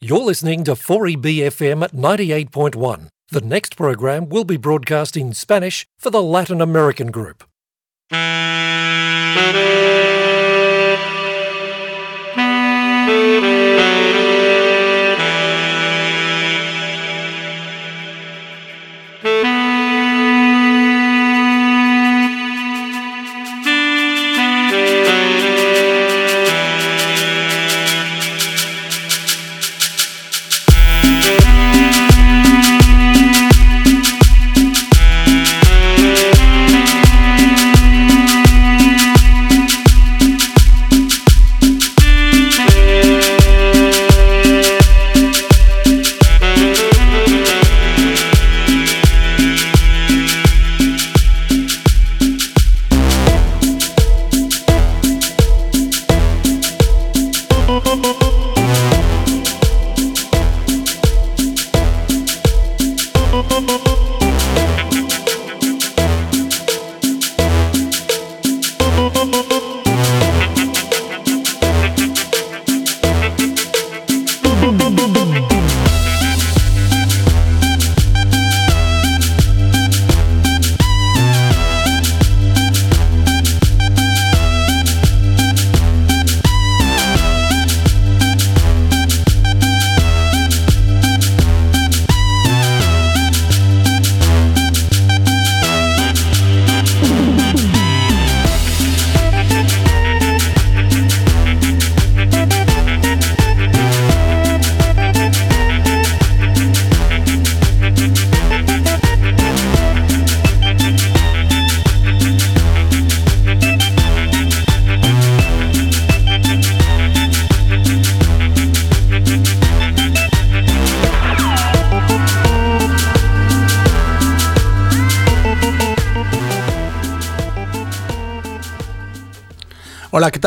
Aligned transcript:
You're 0.00 0.20
listening 0.20 0.62
to 0.62 0.74
4EBFM 0.74 1.82
at 1.82 1.90
98.1. 1.90 3.08
The 3.30 3.40
next 3.40 3.76
program 3.76 4.28
will 4.28 4.44
be 4.44 4.56
broadcast 4.56 5.16
in 5.16 5.32
Spanish 5.32 5.88
for 5.98 6.10
the 6.10 6.22
Latin 6.22 6.60
American 6.60 7.10
group. 7.10 7.42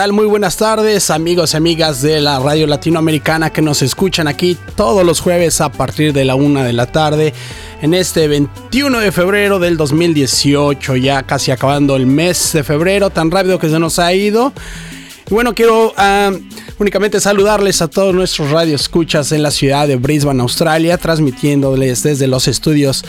Muy 0.09 0.25
buenas 0.25 0.57
tardes, 0.57 1.11
amigos 1.11 1.53
y 1.53 1.57
amigas 1.57 2.01
de 2.01 2.19
la 2.21 2.39
radio 2.39 2.65
latinoamericana 2.65 3.51
que 3.51 3.61
nos 3.61 3.83
escuchan 3.83 4.27
aquí 4.27 4.57
todos 4.75 5.05
los 5.05 5.21
jueves 5.21 5.61
a 5.61 5.71
partir 5.71 6.11
de 6.11 6.25
la 6.25 6.33
una 6.33 6.63
de 6.63 6.73
la 6.73 6.87
tarde. 6.87 7.35
En 7.83 7.93
este 7.93 8.27
21 8.27 8.99
de 8.99 9.11
febrero 9.11 9.59
del 9.59 9.77
2018, 9.77 10.95
ya 10.95 11.21
casi 11.21 11.51
acabando 11.51 11.95
el 11.95 12.07
mes 12.07 12.51
de 12.51 12.63
febrero, 12.63 13.11
tan 13.11 13.29
rápido 13.29 13.59
que 13.59 13.69
se 13.69 13.77
nos 13.77 13.99
ha 13.99 14.11
ido. 14.11 14.51
Bueno, 15.31 15.55
quiero 15.55 15.91
uh, 15.91 16.37
únicamente 16.77 17.21
saludarles 17.21 17.81
a 17.81 17.87
todos 17.87 18.13
nuestros 18.13 18.51
radioescuchas 18.51 19.31
en 19.31 19.41
la 19.41 19.49
ciudad 19.49 19.87
de 19.87 19.95
Brisbane, 19.95 20.41
Australia, 20.41 20.97
transmitiéndoles 20.97 22.03
desde 22.03 22.27
los 22.27 22.49
estudios 22.49 23.05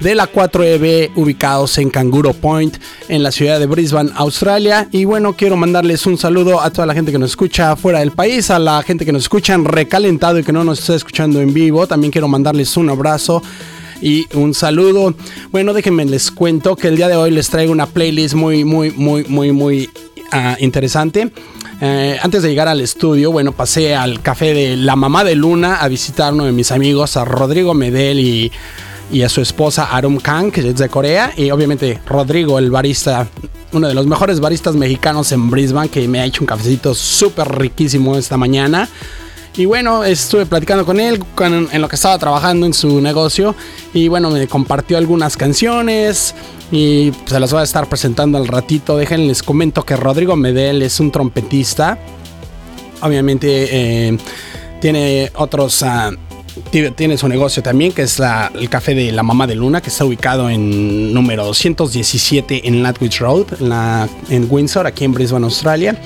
de 0.00 0.14
la 0.14 0.32
4EB 0.32 1.10
ubicados 1.16 1.76
en 1.76 1.90
Kangaroo 1.90 2.32
Point, 2.32 2.78
en 3.10 3.22
la 3.22 3.30
ciudad 3.30 3.60
de 3.60 3.66
Brisbane, 3.66 4.10
Australia. 4.14 4.88
Y 4.90 5.04
bueno, 5.04 5.36
quiero 5.36 5.58
mandarles 5.58 6.06
un 6.06 6.16
saludo 6.16 6.62
a 6.62 6.70
toda 6.70 6.86
la 6.86 6.94
gente 6.94 7.12
que 7.12 7.18
nos 7.18 7.32
escucha 7.32 7.76
fuera 7.76 7.98
del 7.98 8.12
país, 8.12 8.50
a 8.50 8.58
la 8.58 8.82
gente 8.82 9.04
que 9.04 9.12
nos 9.12 9.24
escucha 9.24 9.52
en 9.52 9.66
recalentado 9.66 10.38
y 10.38 10.44
que 10.44 10.54
no 10.54 10.64
nos 10.64 10.78
está 10.78 10.94
escuchando 10.94 11.42
en 11.42 11.52
vivo. 11.52 11.86
También 11.86 12.10
quiero 12.10 12.26
mandarles 12.26 12.74
un 12.78 12.88
abrazo 12.88 13.42
y 14.00 14.26
un 14.32 14.54
saludo. 14.54 15.14
Bueno, 15.52 15.74
déjenme 15.74 16.06
les 16.06 16.30
cuento 16.30 16.74
que 16.74 16.88
el 16.88 16.96
día 16.96 17.08
de 17.08 17.16
hoy 17.16 17.32
les 17.32 17.50
traigo 17.50 17.70
una 17.70 17.84
playlist 17.84 18.34
muy, 18.34 18.64
muy, 18.64 18.92
muy, 18.92 19.24
muy, 19.24 19.52
muy 19.52 19.90
uh, 20.32 20.62
interesante. 20.62 21.30
Eh, 21.80 22.18
antes 22.22 22.42
de 22.42 22.48
llegar 22.48 22.68
al 22.68 22.80
estudio, 22.80 23.30
bueno, 23.32 23.52
pasé 23.52 23.94
al 23.94 24.22
café 24.22 24.54
de 24.54 24.76
la 24.76 24.96
mamá 24.96 25.24
de 25.24 25.34
Luna 25.34 25.76
a 25.76 25.88
visitar 25.88 26.30
a 26.30 26.32
uno 26.32 26.46
de 26.46 26.52
mis 26.52 26.72
amigos, 26.72 27.16
a 27.16 27.24
Rodrigo 27.24 27.74
Medel 27.74 28.18
y, 28.18 28.52
y 29.12 29.22
a 29.22 29.28
su 29.28 29.40
esposa 29.40 29.84
Arum 29.84 30.18
Kang, 30.18 30.50
que 30.50 30.66
es 30.66 30.76
de 30.76 30.88
Corea. 30.88 31.32
Y 31.36 31.50
obviamente 31.50 32.00
Rodrigo, 32.06 32.58
el 32.58 32.70
barista, 32.70 33.28
uno 33.72 33.88
de 33.88 33.94
los 33.94 34.06
mejores 34.06 34.40
baristas 34.40 34.74
mexicanos 34.74 35.32
en 35.32 35.50
Brisbane, 35.50 35.88
que 35.88 36.08
me 36.08 36.20
ha 36.20 36.24
hecho 36.24 36.42
un 36.42 36.46
cafecito 36.46 36.94
súper 36.94 37.48
riquísimo 37.58 38.16
esta 38.16 38.36
mañana. 38.36 38.88
Y 39.56 39.64
bueno, 39.64 40.04
estuve 40.04 40.44
platicando 40.44 40.84
con 40.84 41.00
él 41.00 41.24
en 41.40 41.80
lo 41.80 41.88
que 41.88 41.96
estaba 41.96 42.18
trabajando 42.18 42.66
en 42.66 42.74
su 42.74 43.00
negocio. 43.00 43.54
Y 43.94 44.08
bueno, 44.08 44.30
me 44.30 44.46
compartió 44.46 44.98
algunas 44.98 45.36
canciones. 45.36 46.34
Y 46.70 47.12
se 47.24 47.40
las 47.40 47.52
voy 47.52 47.60
a 47.60 47.64
estar 47.64 47.88
presentando 47.88 48.36
al 48.36 48.48
ratito. 48.48 48.98
Déjenles 48.98 49.28
les 49.28 49.42
comento 49.42 49.82
que 49.82 49.96
Rodrigo 49.96 50.36
Medel 50.36 50.82
es 50.82 51.00
un 51.00 51.10
trompetista. 51.10 51.98
Obviamente 53.00 54.08
eh, 54.08 54.18
tiene 54.80 55.30
otros... 55.34 55.82
Uh, 55.82 56.14
tiene 56.70 57.18
su 57.18 57.28
negocio 57.28 57.62
también, 57.62 57.92
que 57.92 58.02
es 58.02 58.18
la, 58.18 58.50
el 58.54 58.70
café 58.70 58.94
de 58.94 59.12
la 59.12 59.22
mamá 59.22 59.46
de 59.46 59.54
Luna, 59.54 59.82
que 59.82 59.90
está 59.90 60.06
ubicado 60.06 60.48
en 60.48 61.12
número 61.12 61.44
217 61.44 62.66
en 62.66 62.82
Latwich 62.82 63.20
Road, 63.20 63.46
en, 63.60 64.08
en 64.34 64.46
Windsor, 64.50 64.86
aquí 64.86 65.04
en 65.04 65.12
Brisbane, 65.12 65.44
Australia. 65.44 66.00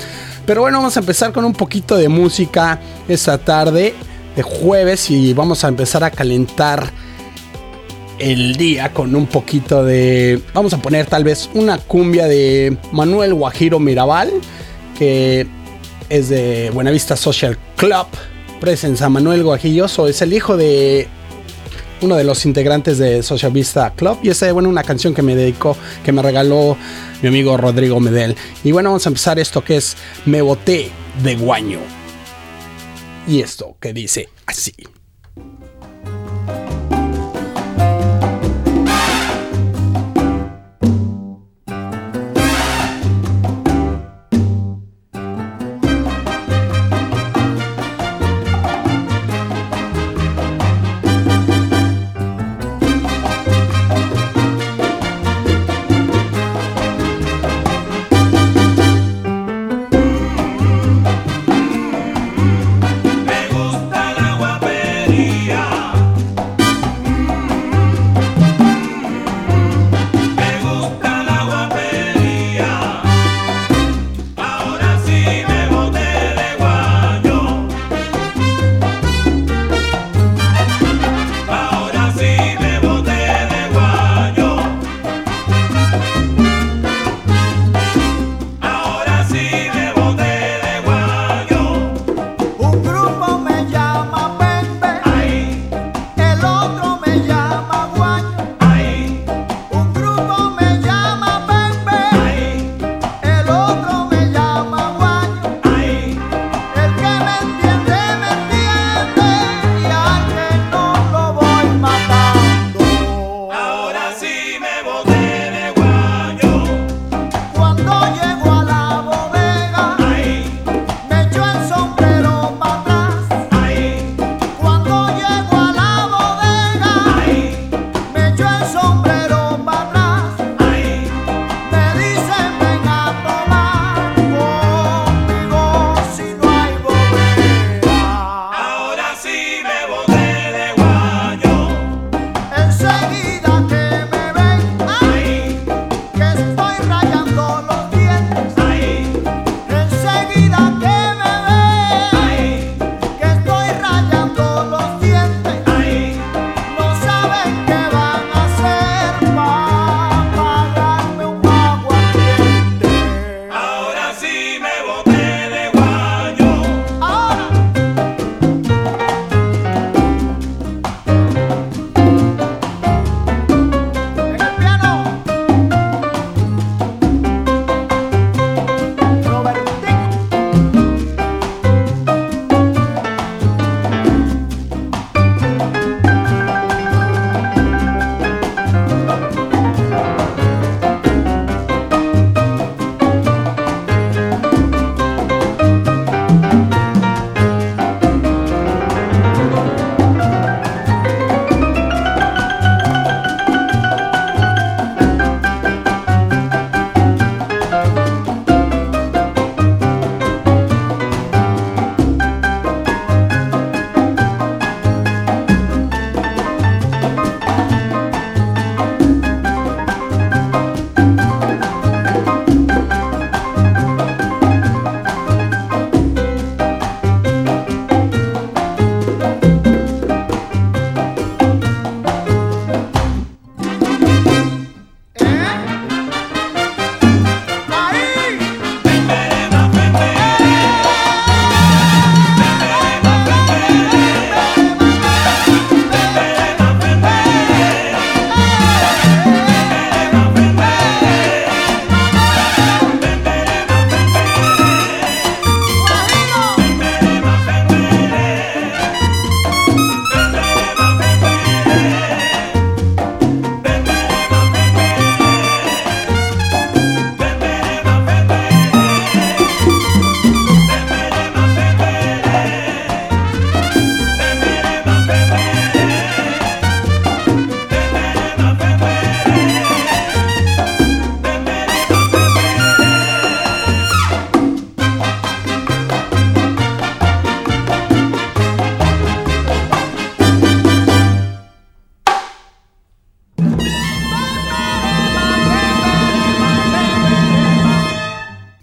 Pero 0.51 0.63
bueno, 0.63 0.79
vamos 0.79 0.97
a 0.97 1.01
empezar 1.01 1.31
con 1.31 1.45
un 1.45 1.53
poquito 1.53 1.97
de 1.97 2.09
música 2.09 2.81
esta 3.07 3.39
tarde 3.39 3.95
de 4.35 4.43
jueves 4.43 5.09
y 5.09 5.33
vamos 5.33 5.63
a 5.63 5.69
empezar 5.69 6.03
a 6.03 6.11
calentar 6.11 6.91
el 8.19 8.57
día 8.57 8.93
con 8.93 9.15
un 9.15 9.29
poquito 9.29 9.85
de... 9.85 10.43
Vamos 10.53 10.73
a 10.73 10.79
poner 10.79 11.07
tal 11.07 11.23
vez 11.23 11.49
una 11.55 11.79
cumbia 11.79 12.27
de 12.27 12.77
Manuel 12.91 13.33
Guajiro 13.35 13.79
Mirabal, 13.79 14.33
que 14.99 15.47
es 16.09 16.29
de 16.31 16.71
Buenavista 16.75 17.15
Social 17.15 17.57
Club. 17.77 18.09
Presencia 18.61 19.09
Manuel 19.09 19.45
Guajilloso, 19.45 20.09
es 20.09 20.21
el 20.21 20.33
hijo 20.33 20.57
de 20.57 21.07
uno 22.03 22.17
de 22.17 22.25
los 22.25 22.45
integrantes 22.47 22.99
de 22.99 23.23
Social 23.23 23.53
Vista 23.53 23.93
Club. 23.95 24.19
Y 24.23 24.29
esa 24.29 24.47
es 24.47 24.53
bueno, 24.53 24.69
una 24.69 24.83
canción 24.83 25.15
que 25.15 25.23
me 25.23 25.35
dedicó, 25.35 25.77
que 26.05 26.13
me 26.13 26.23
regaló 26.23 26.77
mi 27.23 27.29
amigo 27.29 27.57
Rodrigo 27.57 28.01
Medel. 28.01 28.37
Y 28.65 28.73
bueno, 28.73 28.91
vamos 28.91 29.07
a 29.07 29.11
empezar 29.11 29.39
esto 29.39 29.63
que 29.63 29.77
es 29.77 29.97
Me 30.27 30.43
boté 30.43 30.91
de 31.23 31.37
guaño. 31.37 31.81
Y 33.27 33.41
esto 33.41 33.77
que 33.81 33.93
dice 33.93 34.29
así. 34.47 34.73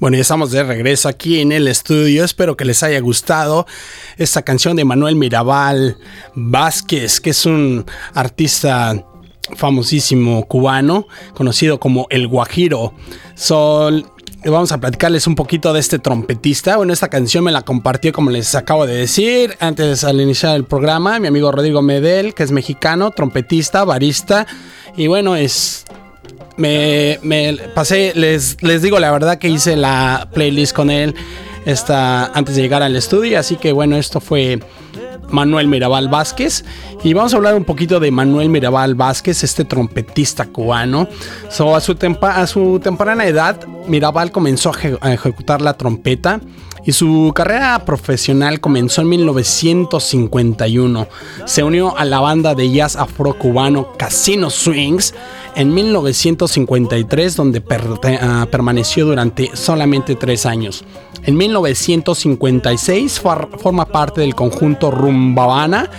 Bueno, 0.07 0.15
ya 0.15 0.21
estamos 0.21 0.51
de 0.51 0.63
regreso 0.63 1.09
aquí 1.09 1.41
en 1.41 1.51
el 1.51 1.67
estudio. 1.67 2.23
Espero 2.23 2.55
que 2.55 2.63
les 2.63 2.81
haya 2.81 2.97
gustado 3.01 3.67
esta 4.15 4.41
canción 4.41 4.77
de 4.77 4.85
Manuel 4.85 5.17
Mirabal 5.17 5.97
Vázquez, 6.33 7.19
que 7.19 7.31
es 7.31 7.45
un 7.45 7.85
artista 8.13 9.03
famosísimo 9.57 10.47
cubano, 10.47 11.09
conocido 11.33 11.81
como 11.81 12.07
el 12.09 12.25
Guajiro. 12.29 12.93
Sol 13.35 14.09
vamos 14.45 14.71
a 14.71 14.79
platicarles 14.79 15.27
un 15.27 15.35
poquito 15.35 15.73
de 15.73 15.81
este 15.81 15.99
trompetista. 15.99 16.77
Bueno, 16.77 16.93
esta 16.93 17.09
canción 17.09 17.43
me 17.43 17.51
la 17.51 17.63
compartió, 17.63 18.13
como 18.13 18.31
les 18.31 18.55
acabo 18.55 18.87
de 18.87 18.95
decir, 18.95 19.57
antes 19.59 20.05
al 20.05 20.21
iniciar 20.21 20.55
el 20.55 20.63
programa, 20.63 21.19
mi 21.19 21.27
amigo 21.27 21.51
Rodrigo 21.51 21.81
Medel, 21.81 22.33
que 22.33 22.43
es 22.43 22.51
mexicano, 22.51 23.11
trompetista, 23.11 23.83
barista. 23.83 24.47
Y 24.95 25.07
bueno, 25.07 25.35
es 25.35 25.83
me, 26.57 27.57
pasé, 27.73 28.13
les, 28.15 28.61
les 28.61 28.81
digo 28.81 28.99
la 28.99 29.11
verdad 29.11 29.37
que 29.37 29.47
hice 29.47 29.75
la 29.75 30.27
playlist 30.33 30.75
con 30.75 30.89
él 30.89 31.15
esta, 31.65 32.25
antes 32.27 32.55
de 32.55 32.61
llegar 32.61 32.81
al 32.81 32.95
estudio, 32.95 33.39
así 33.39 33.57
que 33.57 33.71
bueno, 33.71 33.97
esto 33.97 34.19
fue 34.19 34.59
Manuel 35.31 35.67
Mirabal 35.67 36.09
Vázquez. 36.09 36.63
Y 37.03 37.13
vamos 37.13 37.33
a 37.33 37.37
hablar 37.37 37.55
un 37.55 37.65
poquito 37.65 37.99
de 37.99 38.11
Manuel 38.11 38.49
Mirabal 38.49 38.95
Vázquez, 38.95 39.43
este 39.43 39.65
trompetista 39.65 40.45
cubano. 40.45 41.07
a, 41.47 41.49
su 41.81 41.97
a 42.21 42.47
su 42.47 42.79
temprana 42.79 43.25
edad, 43.25 43.65
Mirabal 43.87 44.31
comenzó 44.31 44.71
a 45.01 45.13
ejecutar 45.13 45.61
la 45.61 45.75
trompeta 45.75 46.41
y 46.87 46.93
su 46.93 47.31
carrera 47.35 47.83
profesional 47.83 48.61
comenzó 48.61 49.01
en 49.01 49.09
1951. 49.09 51.07
Se 51.45 51.61
unió 51.61 51.97
a 51.97 52.05
la 52.05 52.21
banda 52.21 52.55
de 52.55 52.71
jazz 52.71 52.95
afro-cubano 52.95 53.91
Casino 53.97 54.49
Swings 54.49 55.13
en 55.57 55.73
1953, 55.73 57.35
donde 57.35 57.61
ah, 58.21 58.47
permaneció 58.49 59.05
durante 59.05 59.51
solamente 59.53 60.15
tres 60.15 60.45
años. 60.45 60.85
En 61.27 61.35
1956 61.35 63.19
forma 63.19 63.85
parte 63.85 64.21
del 64.21 64.33
conjunto 64.33 64.91
Rumbabana 64.91 65.89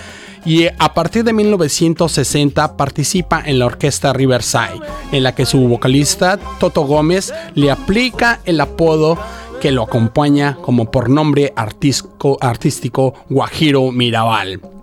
y 0.46 0.64
a 0.66 0.94
partir 0.94 1.22
de 1.22 1.34
1960 1.34 2.78
participa 2.78 3.42
en 3.44 3.58
la 3.58 3.66
orquesta 3.66 4.14
Riverside, 4.14 4.80
en 5.12 5.22
la 5.22 5.34
que 5.34 5.44
su 5.44 5.68
vocalista 5.68 6.38
Toto 6.58 6.80
Gómez 6.86 7.34
le 7.54 7.70
aplica 7.70 8.40
el 8.46 8.58
apodo 8.58 9.18
que 9.60 9.70
lo 9.70 9.82
acompaña 9.82 10.56
como 10.62 10.90
por 10.90 11.10
nombre 11.10 11.52
artístico, 11.56 12.38
artístico 12.40 13.12
Guajiro 13.28 13.92
Mirabal. 13.92 14.77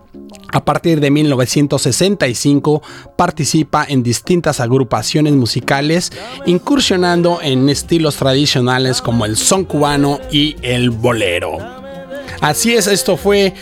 A 0.52 0.64
partir 0.64 1.00
de 1.00 1.12
1965 1.12 2.82
participa 3.18 3.86
en 3.88 4.04
distintas 4.04 4.60
agrupaciones 4.60 5.34
musicales, 5.34 6.12
incursionando 6.46 7.40
en 7.42 7.68
estilos 7.70 8.16
tradicionales 8.16 9.02
como 9.02 9.26
el 9.26 9.38
son 9.38 9.66
cubano 9.66 10.20
y 10.32 10.56
el 10.62 10.92
bolero. 10.92 11.58
Así 12.42 12.74
es, 12.74 12.88
esto 12.88 13.18
fue 13.18 13.54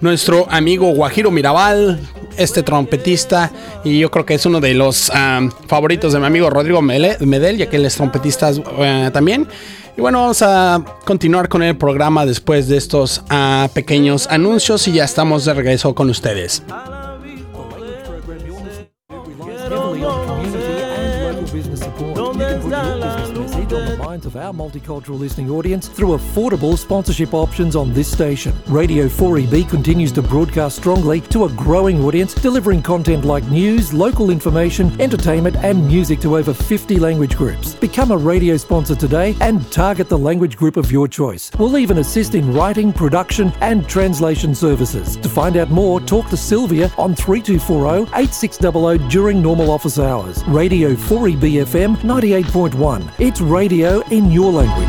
nuestro 0.00 0.46
amigo 0.50 0.88
Guajiro 0.94 1.30
Mirabal, 1.30 2.00
este 2.36 2.62
trompetista, 2.62 3.50
y 3.84 3.98
yo 3.98 4.10
creo 4.10 4.24
que 4.24 4.34
es 4.34 4.46
uno 4.46 4.60
de 4.60 4.74
los 4.74 5.10
favoritos 5.66 6.12
de 6.12 6.20
mi 6.20 6.26
amigo 6.26 6.48
Rodrigo 6.50 6.80
Medel, 6.80 7.56
ya 7.56 7.68
que 7.68 7.76
él 7.76 7.84
es 7.84 7.96
trompetista 7.96 8.50
eh, 8.50 9.10
también. 9.12 9.48
Y 9.98 10.00
bueno, 10.00 10.20
vamos 10.20 10.42
a 10.42 10.80
continuar 11.04 11.48
con 11.48 11.60
el 11.60 11.76
programa 11.76 12.24
después 12.24 12.68
de 12.68 12.76
estos 12.76 13.20
ah, 13.30 13.68
pequeños 13.74 14.28
anuncios 14.28 14.86
y 14.86 14.92
ya 14.92 15.02
estamos 15.02 15.44
de 15.44 15.54
regreso 15.54 15.92
con 15.92 16.08
ustedes. 16.08 16.62
Of 24.08 24.36
our 24.36 24.54
multicultural 24.54 25.18
listening 25.18 25.50
audience 25.50 25.86
through 25.86 26.16
affordable 26.16 26.78
sponsorship 26.78 27.34
options 27.34 27.76
on 27.76 27.92
this 27.92 28.10
station. 28.10 28.54
Radio 28.66 29.04
4EB 29.04 29.68
continues 29.68 30.12
to 30.12 30.22
broadcast 30.22 30.78
strongly 30.78 31.20
to 31.20 31.44
a 31.44 31.50
growing 31.50 32.02
audience, 32.02 32.32
delivering 32.32 32.80
content 32.80 33.26
like 33.26 33.44
news, 33.50 33.92
local 33.92 34.30
information, 34.30 34.98
entertainment, 34.98 35.56
and 35.56 35.86
music 35.86 36.20
to 36.20 36.38
over 36.38 36.54
50 36.54 36.98
language 36.98 37.36
groups. 37.36 37.74
Become 37.74 38.10
a 38.10 38.16
radio 38.16 38.56
sponsor 38.56 38.94
today 38.94 39.36
and 39.42 39.70
target 39.70 40.08
the 40.08 40.16
language 40.16 40.56
group 40.56 40.78
of 40.78 40.90
your 40.90 41.06
choice. 41.06 41.50
We'll 41.58 41.76
even 41.76 41.98
assist 41.98 42.34
in 42.34 42.54
writing, 42.54 42.94
production, 42.94 43.52
and 43.60 43.86
translation 43.86 44.54
services. 44.54 45.18
To 45.18 45.28
find 45.28 45.58
out 45.58 45.68
more, 45.68 46.00
talk 46.00 46.30
to 46.30 46.36
Sylvia 46.38 46.90
on 46.96 47.14
3240 47.14 48.10
8600 48.18 49.10
during 49.10 49.42
normal 49.42 49.70
office 49.70 49.98
hours. 49.98 50.42
Radio 50.46 50.94
4EBFM 50.94 51.96
98.1. 51.98 53.12
It's 53.18 53.42
radio 53.42 53.97
in 54.10 54.30
your 54.30 54.52
language. 54.52 54.88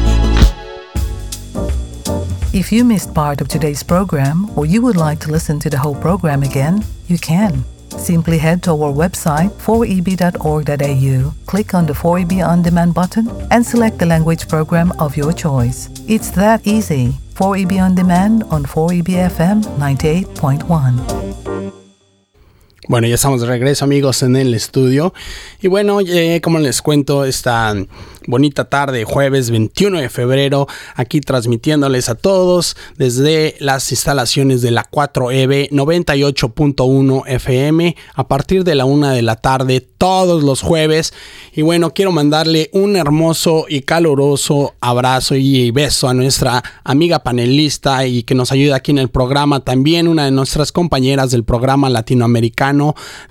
If 2.51 2.71
you 2.71 2.83
missed 2.83 3.13
part 3.13 3.41
of 3.41 3.47
today's 3.47 3.83
program 3.83 4.49
or 4.57 4.65
you 4.65 4.81
would 4.81 4.97
like 4.97 5.19
to 5.19 5.31
listen 5.31 5.59
to 5.59 5.69
the 5.69 5.77
whole 5.77 5.95
program 5.95 6.43
again, 6.43 6.83
you 7.07 7.19
can. 7.19 7.63
Simply 7.97 8.37
head 8.37 8.63
to 8.63 8.71
our 8.71 8.91
website 8.91 9.49
4eb.org.au, 9.61 11.33
click 11.45 11.73
on 11.73 11.85
the 11.85 11.93
4EB 11.93 12.47
On 12.47 12.61
Demand 12.61 12.93
button, 12.93 13.29
and 13.51 13.65
select 13.65 13.99
the 13.99 14.05
language 14.05 14.47
program 14.47 14.91
of 14.99 15.17
your 15.17 15.33
choice. 15.33 15.89
It's 16.07 16.29
that 16.31 16.65
easy. 16.65 17.15
4EB 17.35 17.81
On 17.81 17.95
Demand 17.95 18.43
on 18.43 18.65
4EB 18.65 19.29
FM 19.29 19.63
98.1. 19.77 21.78
Bueno, 22.89 23.05
ya 23.07 23.13
estamos 23.13 23.41
de 23.41 23.45
regreso 23.45 23.85
amigos 23.85 24.23
en 24.23 24.35
el 24.35 24.55
estudio. 24.55 25.13
Y 25.61 25.67
bueno, 25.67 25.99
eh, 26.01 26.41
como 26.41 26.57
les 26.57 26.81
cuento, 26.81 27.23
esta 27.23 27.75
bonita 28.29 28.65
tarde, 28.65 29.05
jueves 29.05 29.51
21 29.51 29.99
de 29.99 30.09
febrero, 30.09 30.67
aquí 30.95 31.21
transmitiéndoles 31.21 32.09
a 32.09 32.15
todos 32.15 32.75
desde 32.97 33.55
las 33.59 33.91
instalaciones 33.91 34.61
de 34.61 34.71
la 34.71 34.89
4EB 34.89 35.69
98.1 35.69 37.23
FM 37.27 37.95
a 38.15 38.27
partir 38.27 38.63
de 38.63 38.75
la 38.75 38.85
una 38.85 39.13
de 39.13 39.21
la 39.21 39.35
tarde 39.35 39.81
todos 39.81 40.43
los 40.43 40.61
jueves. 40.61 41.13
Y 41.53 41.61
bueno, 41.61 41.93
quiero 41.93 42.11
mandarle 42.11 42.69
un 42.71 42.95
hermoso 42.95 43.65
y 43.67 43.81
caluroso 43.81 44.75
abrazo 44.79 45.35
y 45.35 45.71
beso 45.71 46.07
a 46.07 46.13
nuestra 46.13 46.63
amiga 46.83 47.19
panelista 47.19 48.05
y 48.05 48.23
que 48.23 48.35
nos 48.35 48.51
ayuda 48.51 48.77
aquí 48.77 48.91
en 48.91 48.99
el 48.99 49.09
programa, 49.09 49.59
también 49.59 50.07
una 50.07 50.25
de 50.25 50.31
nuestras 50.31 50.71
compañeras 50.71 51.31
del 51.31 51.43
programa 51.43 51.89
latinoamericano, 51.89 52.78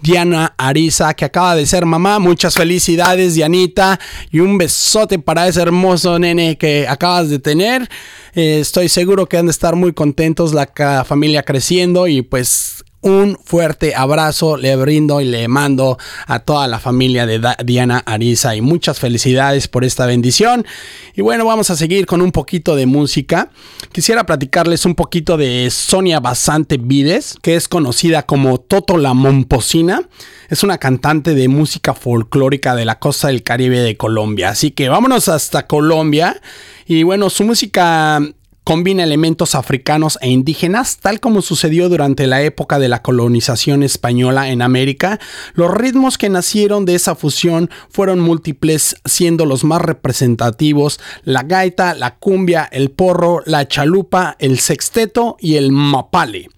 Diana 0.01 0.55
Ariza, 0.57 1.15
que 1.15 1.25
acaba 1.25 1.55
de 1.57 1.67
ser 1.67 1.87
mamá. 1.87 2.19
Muchas 2.19 2.55
felicidades, 2.55 3.35
Dianita, 3.35 3.99
y 4.31 4.41
un 4.41 4.59
besote 4.59 5.19
para 5.19 5.49
ese 5.49 5.63
hermoso 5.63 6.19
nene 6.19 6.57
que 6.57 6.87
acabas 6.89 7.31
de 7.31 7.39
tener. 7.39 7.89
Eh, 8.35 8.61
estoy 8.61 8.89
seguro 8.89 9.27
que 9.27 9.39
han 9.39 9.47
de 9.47 9.53
estar 9.53 9.75
muy 9.77 9.93
contentos 9.93 10.53
la 10.53 11.05
familia 11.05 11.43
creciendo 11.43 12.07
y 12.07 12.23
pues 12.23 12.85
un 13.01 13.39
fuerte 13.45 13.95
abrazo 13.95 14.57
le 14.57 14.75
brindo 14.77 15.21
y 15.21 15.25
le 15.25 15.47
mando 15.47 15.99
a 16.27 16.41
toda 16.41 16.67
la 16.67 16.81
familia 16.81 17.27
de 17.27 17.41
Diana 17.65 18.03
Ariza 18.05 18.57
y 18.57 18.61
muchas 18.61 18.99
felicidades 18.99 19.69
por 19.69 19.85
esta 19.85 20.07
bendición. 20.07 20.67
Y 21.15 21.23
bueno, 21.23 21.45
vamos 21.45 21.71
a 21.71 21.77
seguir 21.77 22.07
con 22.07 22.21
un 22.21 22.33
poquito 22.33 22.75
de 22.75 22.87
música. 22.87 23.51
Quisiera 23.93 24.27
platicarles 24.27 24.85
un 24.85 24.95
poquito 24.95 25.37
de 25.37 25.69
Sonia 25.71 26.19
Basante 26.21 26.77
Vides, 26.77 27.37
que 27.41 27.55
es 27.57 27.69
conocida 27.69 28.25
como 28.25 28.59
Toto 28.59 28.97
la 28.97 29.15
Momposina. 29.15 30.03
Es 30.49 30.63
una 30.63 30.79
cantante 30.79 31.35
de 31.35 31.49
música 31.49 31.95
folclórica 31.95 32.75
de 32.75 32.85
la 32.85 32.99
costa 32.99 33.29
del 33.29 33.43
Caribe 33.43 33.81
de 33.81 33.97
Colombia. 33.97 34.51
Así 34.51 34.71
que 34.73 34.89
vámonos 34.89 35.29
hasta 35.29 35.67
Colombia. 35.67 36.41
Y 36.87 37.03
bueno, 37.03 37.31
su 37.31 37.45
música 37.45 38.21
combina 38.69 39.03
elementos 39.03 39.55
africanos 39.55 40.19
e 40.21 40.29
indígenas, 40.29 40.99
tal 40.99 41.21
como 41.21 41.41
sucedió 41.41 41.89
durante 41.89 42.27
la 42.27 42.43
época 42.43 42.79
de 42.79 42.91
la 42.91 43.01
colonización 43.01 43.83
española 43.83 44.51
en 44.51 44.61
América. 44.61 45.19
Los 45.55 45.73
ritmos 45.73 46.19
que 46.19 46.29
nacieron 46.29 46.85
de 46.85 46.95
esa 46.95 47.15
fusión 47.15 47.71
fueron 47.89 48.21
múltiples, 48.21 48.97
siendo 49.07 49.47
los 49.47 49.65
más 49.65 49.81
representativos 49.81 51.01
la 51.23 51.45
gaita, 51.45 51.95
la 51.95 52.17
cumbia, 52.17 52.69
el 52.71 52.91
porro, 52.91 53.41
la 53.47 53.67
chalupa, 53.67 54.37
el 54.39 54.59
sexteto 54.59 55.39
y 55.41 55.55
el 55.55 55.73
mapale. 55.73 56.51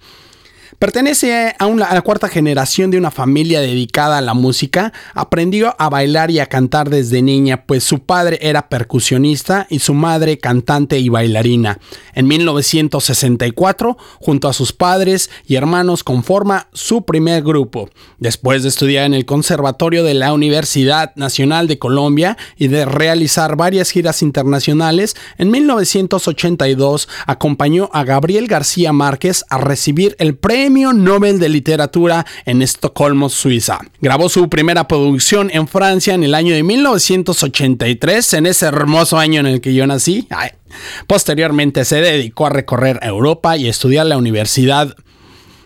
Pertenece 0.81 1.55
a, 1.59 1.69
la 1.69 2.01
cuarta 2.01 2.27
generación 2.27 2.91
de 2.91 2.97
una 2.97 3.11
familia 3.11 3.61
dedicada 3.61 4.17
a 4.17 4.23
la 4.23 4.33
música. 4.33 4.95
Aprendió 5.13 5.77
a 5.79 5.91
bailar 5.91 6.31
y 6.31 6.39
a 6.39 6.47
cantar 6.47 6.89
desde 6.89 7.21
niña, 7.21 7.67
pues 7.67 7.85
su 7.85 7.99
padre 7.99 8.39
era 8.41 8.71
percusionista 8.71 9.67
y 9.69 9.81
su 9.81 9.93
madre 9.93 10.39
cantante 10.39 10.99
y 10.99 11.11
bailarina. 11.11 11.79
En 12.15 12.27
1964, 12.29 13.99
junto 14.21 14.49
a 14.49 14.55
sus 14.55 14.73
padres 14.73 15.29
y 15.47 15.57
hermanos, 15.57 16.03
conforma 16.03 16.69
su 16.73 17.05
primer 17.05 17.43
grupo. 17.43 17.91
Después 18.17 18.63
de 18.63 18.71
estudiar 18.71 19.05
en 19.05 19.13
el 19.13 19.27
Conservatorio 19.27 20.03
de 20.03 20.15
la 20.15 20.33
Universidad 20.33 21.15
Nacional 21.15 21.69
de 21.69 21.79
Colombia 21.79 22.39
y 22.57 22.69
de 22.69 22.87
realizar 22.87 23.55
varias 23.55 23.91
giras 23.91 24.23
internacionales, 24.23 25.15
en 25.37 25.51
1982 25.51 27.07
acompañó 27.27 27.91
a 27.93 28.03
Gabriel 28.05 28.47
García 28.47 28.95
Márquez 28.95 29.45
a 29.51 29.59
recibir 29.59 30.17
el 30.19 30.39
premio 30.39 30.70
Premio 30.71 30.93
Nobel 30.93 31.41
de 31.41 31.49
Literatura 31.49 32.25
en 32.47 32.63
Estocolmo, 32.63 33.29
Suiza. 33.29 33.81
Grabó 34.01 34.29
su 34.29 34.49
primera 34.49 34.87
producción 34.87 35.51
en 35.53 35.67
Francia 35.67 36.15
en 36.15 36.23
el 36.23 36.33
año 36.33 36.55
de 36.55 36.63
1983, 36.63 38.35
en 38.35 38.47
ese 38.47 38.67
hermoso 38.67 39.19
año 39.19 39.41
en 39.41 39.47
el 39.47 39.61
que 39.61 39.75
yo 39.75 39.85
nací. 39.89 40.29
Posteriormente 41.09 41.85
se 41.85 42.01
dedicó 42.01 42.47
a 42.47 42.51
recorrer 42.51 43.01
Europa 43.03 43.57
y 43.57 43.67
estudiar 43.67 44.07
la 44.07 44.17
Universidad 44.17 44.95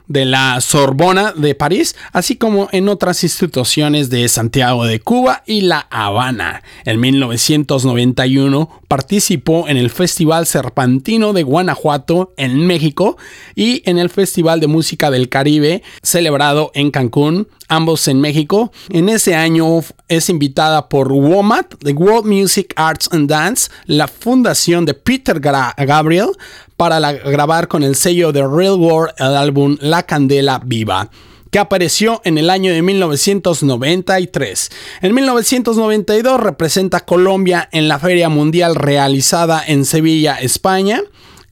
de 0.06 0.24
la 0.24 0.60
Sorbona 0.60 1.32
de 1.32 1.54
París, 1.54 1.96
así 2.12 2.36
como 2.36 2.68
en 2.72 2.88
otras 2.88 3.22
instituciones 3.24 4.10
de 4.10 4.28
Santiago 4.28 4.84
de 4.84 5.00
Cuba 5.00 5.42
y 5.46 5.62
La 5.62 5.86
Habana. 5.90 6.62
En 6.84 7.00
1991 7.00 8.82
participó 8.88 9.68
en 9.68 9.76
el 9.76 9.90
Festival 9.90 10.46
Serpantino 10.46 11.32
de 11.32 11.42
Guanajuato 11.42 12.32
en 12.36 12.66
México 12.66 13.16
y 13.54 13.82
en 13.88 13.98
el 13.98 14.10
Festival 14.10 14.60
de 14.60 14.66
Música 14.66 15.10
del 15.10 15.28
Caribe 15.28 15.82
celebrado 16.02 16.70
en 16.74 16.90
Cancún, 16.90 17.48
ambos 17.68 18.08
en 18.08 18.20
México. 18.20 18.72
En 18.90 19.08
ese 19.08 19.34
año 19.34 19.80
es 20.08 20.28
invitada 20.28 20.88
por 20.88 21.12
WOMAD, 21.12 21.66
the 21.80 21.92
World 21.92 22.26
Music 22.26 22.72
Arts 22.76 23.08
and 23.12 23.28
Dance, 23.28 23.70
la 23.86 24.08
fundación 24.08 24.84
de 24.84 24.94
Peter 24.94 25.40
Gabriel, 25.40 26.28
para 26.76 27.00
grabar 27.12 27.68
con 27.68 27.82
el 27.82 27.94
sello 27.94 28.32
de 28.32 28.46
Real 28.46 28.74
World 28.74 29.14
el 29.18 29.36
álbum 29.36 29.76
La 29.80 30.02
Candela 30.02 30.60
Viva 30.64 31.10
que 31.54 31.60
apareció 31.60 32.20
en 32.24 32.36
el 32.36 32.50
año 32.50 32.72
de 32.72 32.82
1993. 32.82 34.70
En 35.02 35.14
1992 35.14 36.40
representa 36.40 36.96
a 36.96 37.04
Colombia 37.04 37.68
en 37.70 37.86
la 37.86 38.00
Feria 38.00 38.28
Mundial 38.28 38.74
realizada 38.74 39.62
en 39.64 39.84
Sevilla, 39.84 40.34
España. 40.34 41.00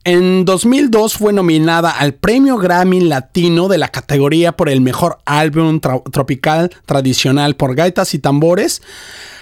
En 0.04 0.44
2002 0.44 1.14
fue 1.14 1.32
nominada 1.32 1.90
al 1.90 2.14
Premio 2.14 2.56
Grammy 2.56 3.02
Latino 3.02 3.68
de 3.68 3.78
la 3.78 3.86
categoría 3.86 4.50
por 4.50 4.68
el 4.68 4.80
mejor 4.80 5.18
álbum 5.26 5.78
tropical 5.78 6.72
tradicional 6.86 7.54
por 7.54 7.76
gaitas 7.76 8.12
y 8.14 8.18
tambores. 8.18 8.82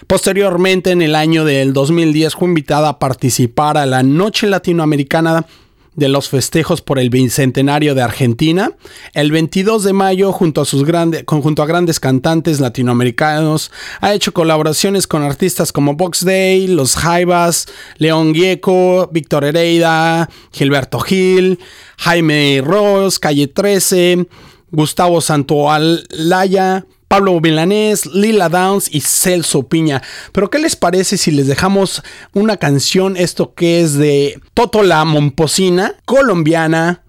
Posteriormente, 0.06 0.90
en 0.90 1.00
el 1.00 1.14
año 1.14 1.46
del 1.46 1.72
2010, 1.72 2.34
fue 2.34 2.48
invitada 2.48 2.90
a 2.90 2.98
participar 2.98 3.78
a 3.78 3.86
la 3.86 4.02
Noche 4.02 4.48
Latinoamericana 4.48 5.46
de 5.94 6.08
los 6.08 6.28
festejos 6.28 6.82
por 6.82 6.98
el 6.98 7.10
bicentenario 7.10 7.94
de 7.94 8.02
Argentina. 8.02 8.72
El 9.12 9.32
22 9.32 9.84
de 9.84 9.92
mayo, 9.92 10.32
junto 10.32 10.60
a, 10.60 10.64
sus 10.64 10.84
a 10.84 11.66
grandes 11.66 12.00
cantantes 12.00 12.60
latinoamericanos, 12.60 13.70
ha 14.00 14.14
hecho 14.14 14.32
colaboraciones 14.32 15.06
con 15.06 15.22
artistas 15.22 15.72
como 15.72 15.94
Box 15.94 16.24
Day, 16.24 16.68
Los 16.68 16.96
Jaivas, 16.96 17.66
León 17.98 18.34
Gieco, 18.34 19.08
Víctor 19.12 19.44
Hereida, 19.44 20.30
Gilberto 20.52 21.00
Gil, 21.00 21.58
Jaime 21.98 22.62
Ross, 22.64 23.18
Calle 23.18 23.48
13, 23.48 24.26
Gustavo 24.70 25.20
Santoalaya, 25.20 26.86
Pablo 27.10 27.40
Milanés, 27.40 28.06
Lila 28.06 28.48
Downs 28.48 28.88
y 28.88 29.00
Celso 29.00 29.64
Piña. 29.64 30.00
Pero 30.30 30.48
¿qué 30.48 30.60
les 30.60 30.76
parece 30.76 31.16
si 31.16 31.32
les 31.32 31.48
dejamos 31.48 32.04
una 32.34 32.56
canción, 32.56 33.16
esto 33.16 33.52
que 33.52 33.80
es 33.80 33.94
de 33.94 34.38
Toto 34.54 34.84
la 34.84 35.04
Momposina, 35.04 35.96
colombiana, 36.04 37.02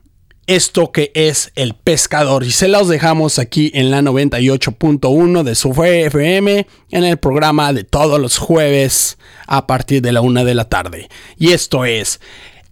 esto 0.48 0.91
que 0.91 1.12
es 1.13 1.51
El 1.53 1.75
Pescador. 1.75 2.43
Y 2.43 2.50
se 2.50 2.67
los 2.67 2.88
dejamos 2.88 3.38
aquí 3.38 3.70
en 3.75 3.91
la 3.91 4.01
98.1 4.01 5.43
de 5.43 5.53
su 5.53 5.70
FM 5.70 6.65
en 6.89 7.03
el 7.03 7.17
programa 7.17 7.72
de 7.72 7.84
todos 7.84 8.20
los 8.20 8.39
jueves 8.39 9.20
a 9.46 9.67
partir 9.67 10.01
de 10.01 10.13
la 10.13 10.22
una 10.22 10.43
de 10.43 10.55
la 10.55 10.67
tarde. 10.67 11.10
Y 11.38 11.51
esto 11.51 11.86
es 11.86 12.20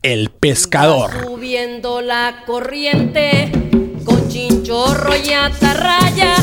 El 0.02 0.32
Pescador. 0.32 1.28
subiendo 1.28 2.02
la 2.02 2.44
corriente 2.48 3.52
con 4.04 4.28
chinchorro 4.30 5.12
y 5.16 5.32
atarraya 5.32 6.34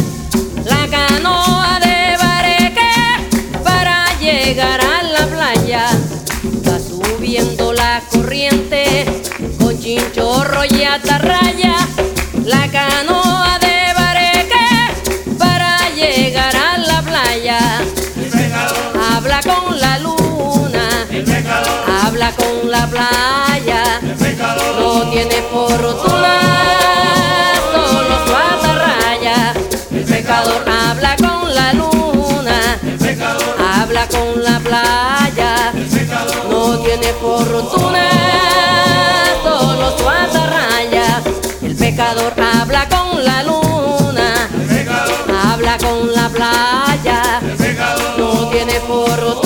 la 0.66 0.88
canoa 0.88 1.78
de 1.80 2.16
Bareque 2.16 2.94
para 3.62 4.06
llegar 4.18 4.80
a 4.80 5.02
la 5.02 5.26
playa. 5.26 5.86
Va 6.66 6.78
subiendo 6.78 7.72
la 7.72 8.02
corriente 8.10 9.06
con 9.58 9.78
chinchorro 9.78 10.64
y 10.64 10.84
atarraya. 10.84 11.76
La 12.44 12.68
canoa 12.70 13.58
de 13.60 13.76
Bareque 13.94 14.66
para 15.38 15.78
llegar 15.94 16.54
a 16.56 16.78
la 16.78 17.02
playa. 17.02 17.58
Habla 19.14 19.40
con 19.42 19.80
la 19.80 19.98
luna, 19.98 20.88
habla 22.04 22.32
con 22.32 22.70
la 22.70 22.86
playa. 22.86 24.00
No 24.78 25.10
tiene 25.10 25.42
fortuna. 25.50 26.06
habla 26.16 26.75
tiene 36.82 37.12
fortuna, 37.14 38.08
solo 39.42 39.96
su 39.96 40.08
atarraya. 40.08 41.22
El 41.62 41.76
pecador 41.76 42.32
habla 42.40 42.88
con 42.88 43.24
la 43.24 43.42
luna, 43.42 44.48
habla 45.52 45.78
con 45.78 46.12
la 46.12 46.28
playa, 46.28 47.40
no 48.18 48.48
tiene 48.48 48.80
fortuna. 48.80 49.45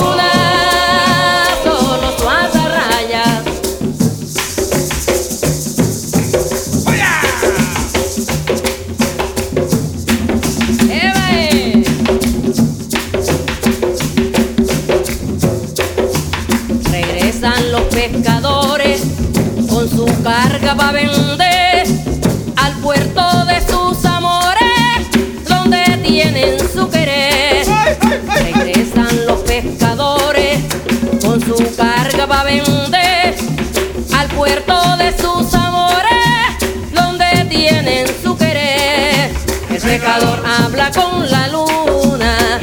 El 39.83 39.89
pescador 39.89 40.43
habla 40.45 40.91
con 40.91 41.31
la 41.31 41.47
luna, 41.47 42.59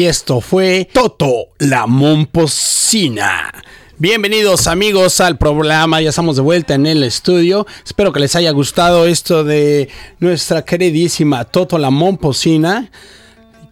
Y 0.00 0.06
esto 0.06 0.40
fue 0.40 0.88
Toto 0.90 1.48
la 1.58 1.86
Momposina. 1.86 3.52
Bienvenidos 3.98 4.66
amigos 4.66 5.20
al 5.20 5.36
programa, 5.36 6.00
ya 6.00 6.08
estamos 6.08 6.36
de 6.36 6.42
vuelta 6.42 6.72
en 6.72 6.86
el 6.86 7.02
estudio. 7.02 7.66
Espero 7.84 8.10
que 8.10 8.20
les 8.20 8.34
haya 8.34 8.50
gustado 8.52 9.04
esto 9.04 9.44
de 9.44 9.90
nuestra 10.18 10.64
queridísima 10.64 11.44
Toto 11.44 11.76
la 11.76 11.90
Momposina. 11.90 12.90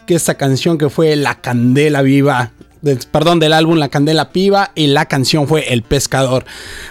Que 0.06 0.16
esta 0.16 0.34
canción 0.34 0.76
que 0.76 0.90
fue 0.90 1.16
La 1.16 1.40
Candela 1.40 2.02
Viva 2.02 2.52
perdón, 3.10 3.40
del 3.40 3.52
álbum 3.52 3.78
La 3.78 3.88
Candela 3.88 4.30
Piva 4.30 4.72
y 4.74 4.88
la 4.88 5.06
canción 5.06 5.46
fue 5.48 5.72
El 5.72 5.82
Pescador. 5.82 6.44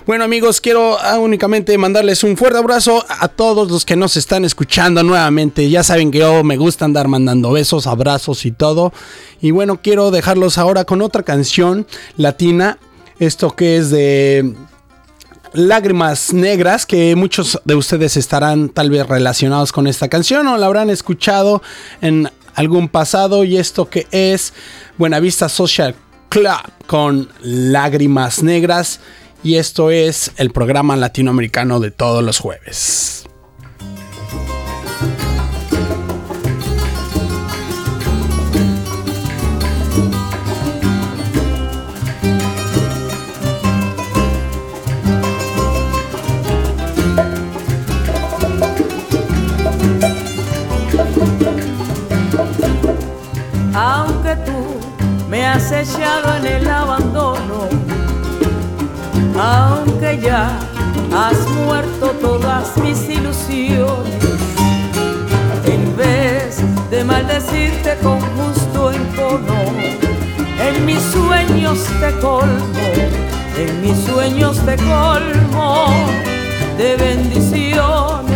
Bueno 0.06 0.24
amigos, 0.24 0.62
quiero 0.62 0.98
ah, 1.00 1.20
únicamente 1.20 1.78
mandarles 1.78 2.24
un 2.24 2.38
fuerte 2.38 2.58
abrazo 2.58 3.06
a 3.08 3.28
todos 3.28 3.72
los 3.72 3.86
que 3.86 3.96
nos 3.96 4.18
están 4.18 4.46
escuchando 4.46 5.04
nuevamente. 5.04 5.70
Ya 5.70 5.84
saben 5.84 6.12
que 6.12 6.20
yo 6.20 6.44
me 6.44 6.58
gusta 6.58 6.86
andar 6.86 7.08
mandando 7.08 7.52
besos, 7.52 7.88
abrazos 7.88 8.46
y 8.46 8.52
todo. 8.52 8.94
Y 9.42 9.52
bueno, 9.52 9.80
quiero 9.82 10.12
dejarlos 10.12 10.58
ahora 10.58 10.84
con 10.86 11.02
otra 11.02 11.24
canción 11.24 11.88
latina. 12.18 12.78
Esto 13.20 13.56
que 13.56 13.78
es 13.78 13.90
de 13.90 14.54
Lágrimas 15.54 16.34
Negras, 16.34 16.86
que 16.86 17.16
muchos 17.16 17.60
de 17.66 17.76
ustedes 17.76 18.18
estarán 18.18 18.70
tal 18.70 18.90
vez 18.90 19.08
relacionados 19.08 19.72
con 19.72 19.88
esta 19.88 20.08
canción 20.08 20.46
o 20.48 20.58
la 20.58 20.66
habrán 20.66 20.90
escuchado 20.90 21.62
en 22.02 22.30
algún 22.58 22.90
pasado 22.90 23.44
y 23.44 23.58
esto 23.58 23.88
que 23.88 24.08
es 24.12 24.52
Buenavista 24.98 25.48
Social 25.48 25.96
Club 26.28 26.60
con 26.88 27.30
Lágrimas 27.42 28.42
Negras 28.42 29.00
y 29.44 29.56
esto 29.56 29.92
es 29.92 30.32
el 30.38 30.50
programa 30.50 30.96
latinoamericano 30.96 31.80
de 31.80 31.92
todos 31.92 32.24
los 32.24 32.40
jueves. 32.40 33.27
Mis 62.84 63.10
ilusiones. 63.10 64.14
En 65.66 65.96
vez 65.96 66.58
de 66.90 67.04
maldecirte 67.04 67.98
con 68.02 68.20
justo 68.20 68.92
encono, 68.92 69.64
en 70.60 70.86
mis 70.86 71.02
sueños 71.02 71.80
te 72.00 72.12
colmo, 72.20 72.88
en 73.58 73.82
mis 73.82 73.98
sueños 74.06 74.58
te 74.66 74.76
colmo 74.78 75.88
de 76.78 76.96
bendiciones 76.96 78.27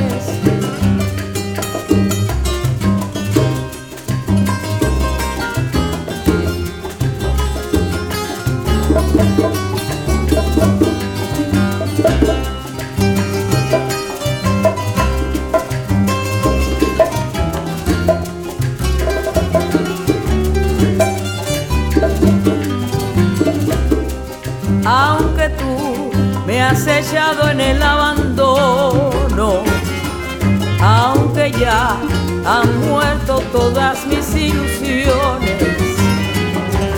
todas 33.52 34.06
mis 34.08 34.36
ilusiones, 34.36 35.62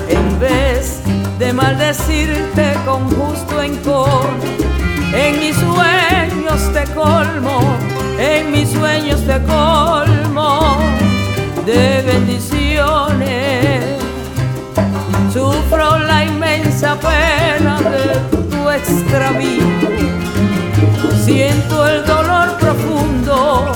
en 0.09 0.39
vez 0.39 1.01
de 1.39 1.53
maldecirte 1.53 2.73
con 2.85 3.09
justo 3.09 3.61
encono. 3.61 4.27
En 5.13 5.39
mis 5.39 5.55
sueños 5.55 6.73
te 6.73 6.83
colmo, 6.93 7.59
en 8.17 8.51
mis 8.51 8.69
sueños 8.69 9.21
te 9.25 9.39
colmo 9.43 10.77
de 11.65 12.01
bendiciones. 12.01 13.83
Sufro 15.31 15.97
la 15.99 16.25
inmensa 16.25 16.95
pena 16.99 17.79
de 17.79 18.37
tu 18.49 18.69
extravío. 18.69 19.63
Siento 21.23 21.87
el 21.87 22.05
dolor 22.05 22.57
profundo 22.59 23.71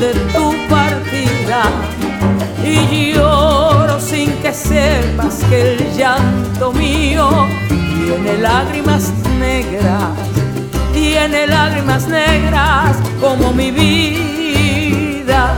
de 0.00 0.12
tu 0.32 0.54
partida 0.68 1.62
y 2.70 3.12
lloro 3.14 4.00
sin 4.00 4.30
que 4.42 4.52
sepas 4.52 5.42
que 5.48 5.72
el 5.72 5.96
llanto 5.96 6.72
mío 6.72 7.46
tiene 7.68 8.38
lágrimas 8.38 9.12
negras, 9.38 10.10
tiene 10.92 11.46
lágrimas 11.46 12.06
negras 12.08 12.96
como 13.20 13.52
mi 13.52 13.70
vida. 13.70 15.56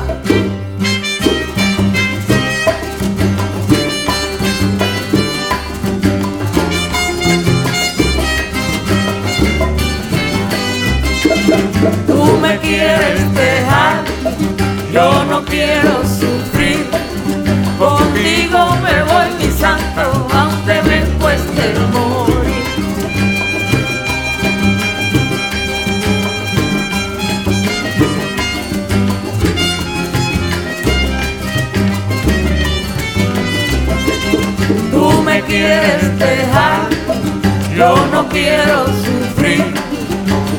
Tú 12.06 12.38
me 12.40 12.58
quieres 12.58 13.34
dejar, 13.34 14.04
yo 14.92 15.24
no 15.24 15.44
quiero 15.44 16.02
sufrir 16.02 16.49
Contigo 17.80 18.76
me 18.82 19.02
voy, 19.04 19.30
mi 19.38 19.50
santo, 19.50 20.28
aunque 20.34 20.82
me 20.82 21.00
cueste 21.18 21.74
morir. 21.94 22.64
Tú 34.90 35.22
me 35.22 35.40
quieres 35.44 36.18
dejar, 36.18 36.86
yo 37.74 37.96
no 38.12 38.28
quiero 38.28 38.88
sufrir. 38.88 39.72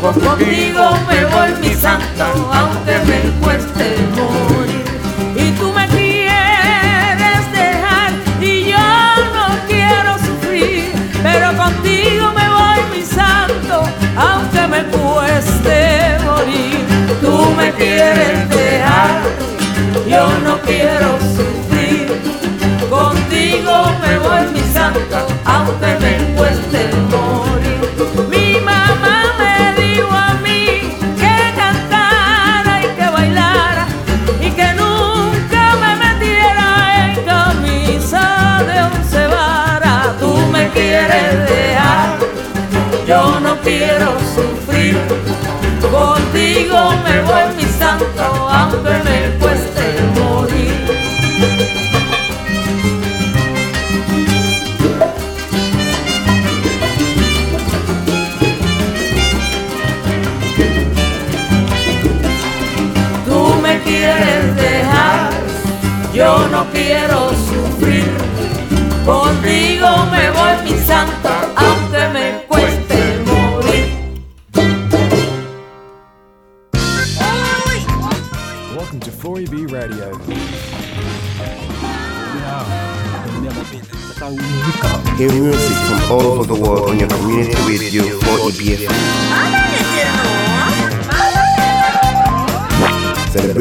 Contigo 0.02 0.98
me 1.08 1.26
voy, 1.26 1.52
mi 1.62 1.76
santo, 1.76 2.26
aunque 2.52 2.98
me 3.06 3.46
cueste 3.46 3.96
morir. 4.16 4.61
Quieres 17.82 18.48
dejar, 18.50 19.22
yo 20.08 20.28
no 20.46 20.62
quiero 20.62 21.18
sufrir. 21.36 22.06
Contigo 22.88 23.74
me 24.00 24.20
voy 24.20 24.52
mi 24.54 24.62
santo, 24.72 25.18
aunque 25.46 25.88
me 26.00 26.36
cueste 26.36 26.92
morir. 27.10 27.82
Mi 28.30 28.60
mamá 28.62 29.34
me 29.40 29.82
dijo 29.82 30.12
a 30.12 30.36
mí 30.44 30.96
que 31.18 31.36
cantara 31.58 32.84
y 32.84 32.88
que 32.98 33.10
bailara 33.10 33.88
y 34.40 34.52
que 34.52 34.74
nunca 34.74 35.76
me 35.82 35.96
metiera 36.06 36.68
en 37.04 37.26
camisa 37.26 38.64
de 38.68 38.80
once 38.84 39.26
varas. 39.26 40.20
Tú 40.20 40.36
me 40.54 40.70
quieres 40.70 41.50
dejar, 41.50 42.20
yo 43.08 43.40
no 43.40 43.60
quiero 43.62 44.12
sufrir. 44.36 44.61
Santo, 48.72 48.90
aunque 48.90 49.31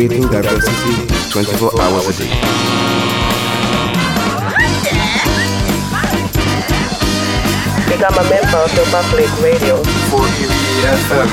Celebrating 0.01 0.31
diversity 0.31 1.07
24 1.31 1.83
hours 1.83 2.09
a 2.09 2.13
day. 2.23 2.31
become 7.87 8.15
a 8.15 8.25
member 8.31 8.57
of 8.57 8.75
the 8.75 8.85
public 8.91 9.29
radio. 9.43 9.83
4EBFM. 10.09 11.29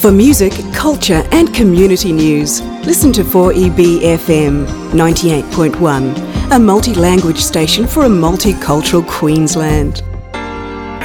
For 0.00 0.10
music, 0.10 0.54
culture, 0.72 1.22
and 1.32 1.54
community 1.54 2.12
news, 2.12 2.62
listen 2.86 3.12
to 3.12 3.22
4EBFM 3.22 4.66
98.1, 4.92 6.50
a 6.50 6.58
multi 6.58 6.94
language 6.94 7.40
station 7.40 7.86
for 7.86 8.04
a 8.04 8.08
multicultural 8.08 9.06
Queensland. 9.06 10.02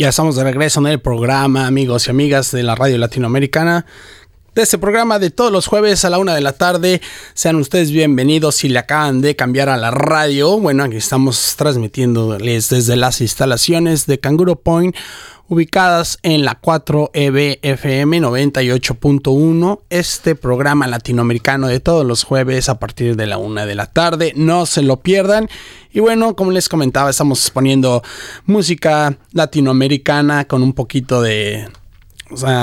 Ya 0.00 0.08
estamos 0.08 0.34
de 0.34 0.44
regreso 0.44 0.80
en 0.80 0.86
el 0.86 0.98
programa, 0.98 1.66
amigos 1.66 2.06
y 2.06 2.10
amigas 2.10 2.52
de 2.52 2.62
la 2.62 2.74
radio 2.74 2.96
latinoamericana. 2.96 3.84
De 4.54 4.62
este 4.62 4.78
programa 4.78 5.18
de 5.18 5.28
todos 5.28 5.52
los 5.52 5.66
jueves 5.66 6.06
a 6.06 6.08
la 6.08 6.18
una 6.18 6.34
de 6.34 6.40
la 6.40 6.54
tarde. 6.54 7.02
Sean 7.34 7.56
ustedes 7.56 7.90
bienvenidos 7.90 8.54
si 8.54 8.70
le 8.70 8.78
acaban 8.78 9.20
de 9.20 9.36
cambiar 9.36 9.68
a 9.68 9.76
la 9.76 9.90
radio. 9.90 10.58
Bueno, 10.58 10.84
aquí 10.84 10.96
estamos 10.96 11.54
transmitiéndoles 11.58 12.70
desde 12.70 12.96
las 12.96 13.20
instalaciones 13.20 14.06
de 14.06 14.18
Canguro 14.18 14.56
Point, 14.56 14.96
ubicadas 15.50 16.20
en 16.22 16.44
la 16.44 16.60
4EB 16.60 17.58
FM 17.62 18.20
98.1. 18.20 19.80
Este 19.90 20.36
programa 20.36 20.86
latinoamericano 20.86 21.66
de 21.66 21.80
todos 21.80 22.06
los 22.06 22.22
jueves 22.22 22.68
a 22.68 22.78
partir 22.78 23.16
de 23.16 23.26
la 23.26 23.36
una 23.36 23.66
de 23.66 23.74
la 23.74 23.86
tarde. 23.86 24.32
No 24.36 24.64
se 24.64 24.82
lo 24.82 25.00
pierdan. 25.00 25.48
Y 25.92 25.98
bueno, 25.98 26.36
como 26.36 26.52
les 26.52 26.68
comentaba, 26.68 27.10
estamos 27.10 27.50
poniendo 27.50 28.00
música 28.46 29.18
latinoamericana 29.32 30.44
con 30.44 30.62
un 30.62 30.72
poquito 30.72 31.20
de 31.20 31.68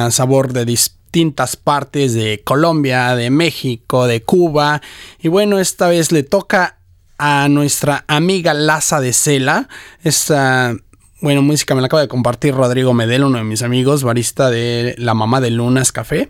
sabor 0.10 0.54
de 0.54 0.64
distintas 0.64 1.58
partes 1.58 2.14
de 2.14 2.42
Colombia, 2.46 3.18
de 3.18 3.30
México, 3.30 4.08
de 4.08 4.24
Cuba. 4.24 4.82
Y 5.20 5.28
bueno, 5.28 5.60
esta 5.60 5.90
vez 5.90 6.14
le 6.14 6.24
toca 6.24 6.78
a 7.18 7.50
nuestra 7.50 8.06
amiga 8.08 8.54
Laza 8.54 9.02
de 9.02 9.12
Cela. 9.12 9.68
Esta, 10.04 10.74
bueno, 11.22 11.42
música 11.42 11.76
me 11.76 11.82
la 11.82 11.88
acaba 11.88 12.02
de 12.02 12.08
compartir 12.08 12.54
Rodrigo 12.54 12.94
Medel, 12.94 13.24
uno 13.24 13.38
de 13.38 13.44
mis 13.44 13.64
amigos, 13.64 14.04
barista 14.04 14.50
de 14.50 14.96
La 14.98 15.14
Mamá 15.14 15.42
de 15.42 15.52
Lunas 15.52 15.92
Café. 15.92 16.30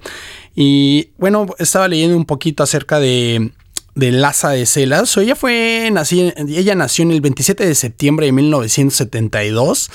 Y 0.55 1.09
bueno, 1.17 1.45
estaba 1.59 1.87
leyendo 1.87 2.15
un 2.15 2.25
poquito 2.25 2.63
acerca 2.63 2.99
de 2.99 3.51
de 3.97 4.11
Laza 4.11 4.51
de 4.51 4.67
Celas. 4.67 5.17
Ella 5.17 5.35
fue 5.35 5.89
nací, 5.91 6.31
ella 6.49 6.75
nació 6.75 7.03
en 7.03 7.11
el 7.11 7.19
27 7.19 7.65
de 7.65 7.73
septiembre 7.73 8.27
de 8.27 8.31
1972 8.31 9.89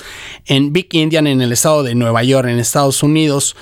en 0.45 0.73
Big 0.73 0.89
Indian 0.91 1.25
en 1.25 1.41
el 1.41 1.53
estado 1.53 1.83
de 1.83 1.95
Nueva 1.95 2.21
York 2.21 2.49
en 2.49 2.59
Estados 2.59 3.01
Unidos 3.01 3.55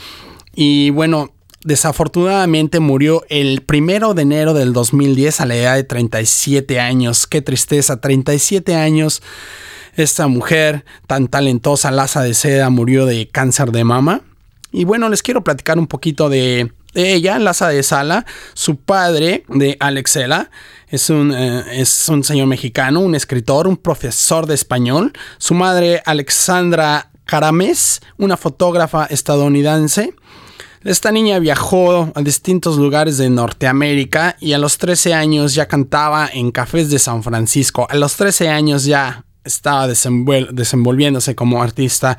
y 0.56 0.89
bueno, 0.89 1.32
desafortunadamente 1.63 2.80
murió 2.80 3.24
el 3.30 3.62
primero 3.62 4.15
de 4.15 4.24
enero 4.24 4.56
del 4.56 4.74
2010 4.74 5.41
a 5.41 5.46
la 5.46 5.56
edad 5.56 5.76
de 5.76 5.84
37 5.84 6.80
años. 6.80 7.28
Qué 7.28 7.44
tristeza, 7.44 8.02
37 8.02 8.76
años. 8.76 9.22
Esta 9.95 10.27
mujer 10.27 10.86
tan 11.08 11.27
talentosa, 11.27 11.91
Laza 11.91 12.21
de 12.21 12.34
Seda, 12.34 12.69
murió 12.69 13.06
de 13.06 13.27
cáncer 13.27 13.71
de 13.71 13.84
mama. 13.84 14.21
Y 14.71 14.86
bueno, 14.86 15.10
les 15.10 15.21
quiero 15.21 15.43
platicar 15.43 15.77
un 15.77 15.88
poquito 15.88 16.30
de, 16.30 16.71
ella, 16.93 17.39
Laza 17.39 17.69
de 17.69 17.84
Sala, 17.84 18.25
su 18.54 18.77
padre 18.77 19.45
de 19.47 19.77
Alexela. 19.80 20.49
Es 20.89 21.10
un, 21.10 21.32
eh, 21.34 21.63
es 21.82 22.10
un 22.10 22.23
señor 22.23 22.47
mexicano, 22.47 22.99
un 22.99 23.15
escritor, 23.15 23.67
un 23.67 23.77
profesor 23.77 24.45
de 24.45 24.56
español. 24.56 25.13
Su 25.38 25.54
madre, 25.54 26.01
Alexandra 26.06 27.12
Carames, 27.25 28.01
una 28.17 28.36
fotógrafa 28.36 29.06
estadounidense. 29.06 30.13
Esta 30.84 31.12
niña 31.12 31.38
viajó 31.39 32.12
a 32.15 32.21
distintos 32.21 32.77
lugares 32.77 33.17
de 33.17 33.30
Norteamérica 33.30 34.36
y 34.39 34.54
a 34.54 34.58
los 34.58 34.77
13 34.80 35.13
años 35.13 35.54
ya 35.54 35.67
cantaba 35.67 36.27
en 36.34 36.51
cafés 36.51 36.89
de 36.89 36.97
San 36.97 37.23
Francisco. 37.23 37.88
A 37.89 37.95
los 37.95 38.15
13 38.15 38.49
años 38.49 38.86
ya 38.86 39.23
estaba 39.43 39.88
desenvolviéndose 39.88 41.36
como 41.36 41.62
artista, 41.62 42.17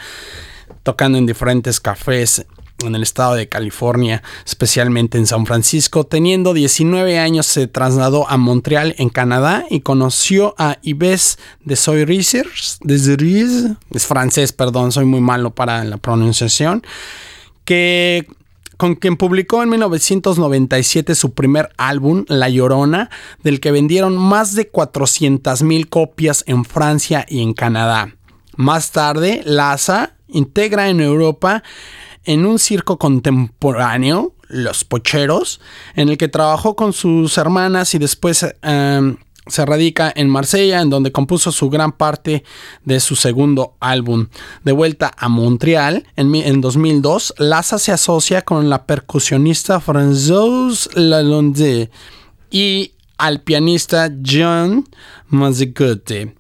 tocando 0.83 1.19
en 1.19 1.27
diferentes 1.27 1.81
cafés 1.81 2.45
en 2.87 2.95
el 2.95 3.03
estado 3.03 3.35
de 3.35 3.49
California, 3.49 4.23
especialmente 4.45 5.19
en 5.19 5.27
San 5.27 5.47
Francisco. 5.47 6.05
Teniendo 6.05 6.53
19 6.55 7.19
años 7.19 7.47
se 7.47 7.67
trasladó 7.67 8.29
a 8.29 8.37
Montreal, 8.37 8.95
en 8.99 9.09
Canadá, 9.09 9.65
y 9.71 9.81
conoció 9.81 10.55
a 10.59 10.79
Yves 10.83 11.39
de 11.65 11.75
de 11.75 12.99
Cerise, 12.99 13.77
es 13.91 14.07
francés, 14.07 14.53
perdón, 14.53 14.93
soy 14.93 15.05
muy 15.05 15.21
malo 15.21 15.51
para 15.51 15.85
la 15.85 15.97
pronunciación, 15.97 16.83
que 17.65 18.27
con 18.83 18.97
quien 18.97 19.17
publicó 19.17 19.63
en 19.63 19.69
1997 19.69 21.15
su 21.15 21.35
primer 21.35 21.71
álbum, 21.77 22.25
La 22.27 22.49
Llorona, 22.49 23.11
del 23.45 23.61
que 23.61 23.71
vendieron 23.71 24.17
más 24.17 24.57
de 24.57 24.71
400 24.71 25.63
mil 25.63 25.89
copias 25.89 26.43
en 26.49 26.65
Francia 26.65 27.25
y 27.29 27.43
en 27.43 27.55
Canadá. 27.55 28.17
Más 28.57 28.91
tarde, 28.91 29.41
Laza 29.45 30.15
integra 30.27 30.89
en 30.89 31.01
Europa 31.01 31.63
en 32.25 32.45
un 32.45 32.59
circo 32.59 32.99
contemporáneo, 32.99 34.35
Los 34.49 34.83
Pocheros, 34.83 35.61
en 35.95 36.09
el 36.09 36.19
que 36.19 36.27
trabajó 36.27 36.75
con 36.75 36.93
sus 36.93 37.39
hermanas 37.39 37.95
y 37.95 38.01
después 38.01 38.45
eh, 38.63 39.17
se 39.47 39.67
radica 39.67 40.13
en 40.15 40.29
Marsella, 40.29 40.81
en 40.81 40.91
donde 40.91 41.11
compuso 41.13 41.51
su 41.53 41.69
gran 41.69 41.93
parte 41.93 42.45
de 42.85 43.01
su 43.01 43.17
segundo 43.17 43.75
álbum. 43.81 44.29
De 44.65 44.73
vuelta 44.73 45.11
a 45.17 45.29
Montreal, 45.29 46.07
en, 46.17 46.31
mi- 46.31 46.43
en 46.43 46.61
2002, 46.61 47.35
Laza 47.39 47.79
se 47.79 47.93
asocia 47.93 48.43
con 48.43 48.71
la 48.71 48.87
percusionista 48.87 49.81
Françoise 49.81 50.89
Lalonde 50.95 51.91
y 52.51 52.93
al 53.19 53.41
pianista 53.41 54.11
John 54.25 54.89
Mazzicote 55.29 56.35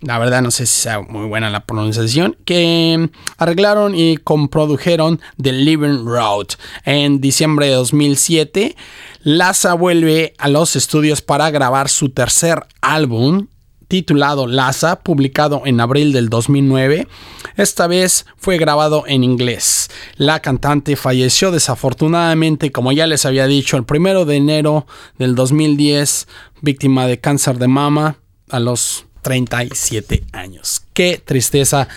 la 0.00 0.18
verdad 0.18 0.42
no 0.42 0.50
sé 0.50 0.66
si 0.66 0.82
sea 0.82 1.00
muy 1.00 1.26
buena 1.28 1.48
la 1.48 1.64
pronunciación, 1.64 2.36
que 2.44 3.08
arreglaron 3.38 3.94
y 3.94 4.18
comprodujeron 4.18 5.18
The 5.40 5.52
Living 5.52 6.04
Road. 6.04 6.48
En 6.84 7.22
diciembre 7.22 7.68
de 7.68 7.72
2007, 7.76 8.76
Laza 9.24 9.72
vuelve 9.72 10.34
a 10.36 10.48
los 10.48 10.76
estudios 10.76 11.22
para 11.22 11.50
grabar 11.50 11.88
su 11.88 12.10
tercer 12.10 12.60
álbum, 12.82 13.46
titulado 13.88 14.46
Laza, 14.46 15.00
publicado 15.00 15.62
en 15.64 15.80
abril 15.80 16.12
del 16.12 16.28
2009. 16.28 17.08
Esta 17.56 17.86
vez 17.86 18.26
fue 18.36 18.58
grabado 18.58 19.04
en 19.06 19.24
inglés. 19.24 19.88
La 20.16 20.40
cantante 20.40 20.94
falleció 20.94 21.50
desafortunadamente, 21.52 22.70
como 22.70 22.92
ya 22.92 23.06
les 23.06 23.24
había 23.24 23.46
dicho, 23.46 23.78
el 23.78 23.84
primero 23.84 24.26
de 24.26 24.36
enero 24.36 24.86
del 25.18 25.34
2010, 25.34 26.28
víctima 26.60 27.06
de 27.06 27.18
cáncer 27.18 27.56
de 27.56 27.68
mama 27.68 28.18
a 28.50 28.60
los 28.60 29.06
37 29.22 30.22
años. 30.32 30.82
Qué 30.92 31.18
tristeza 31.24 31.88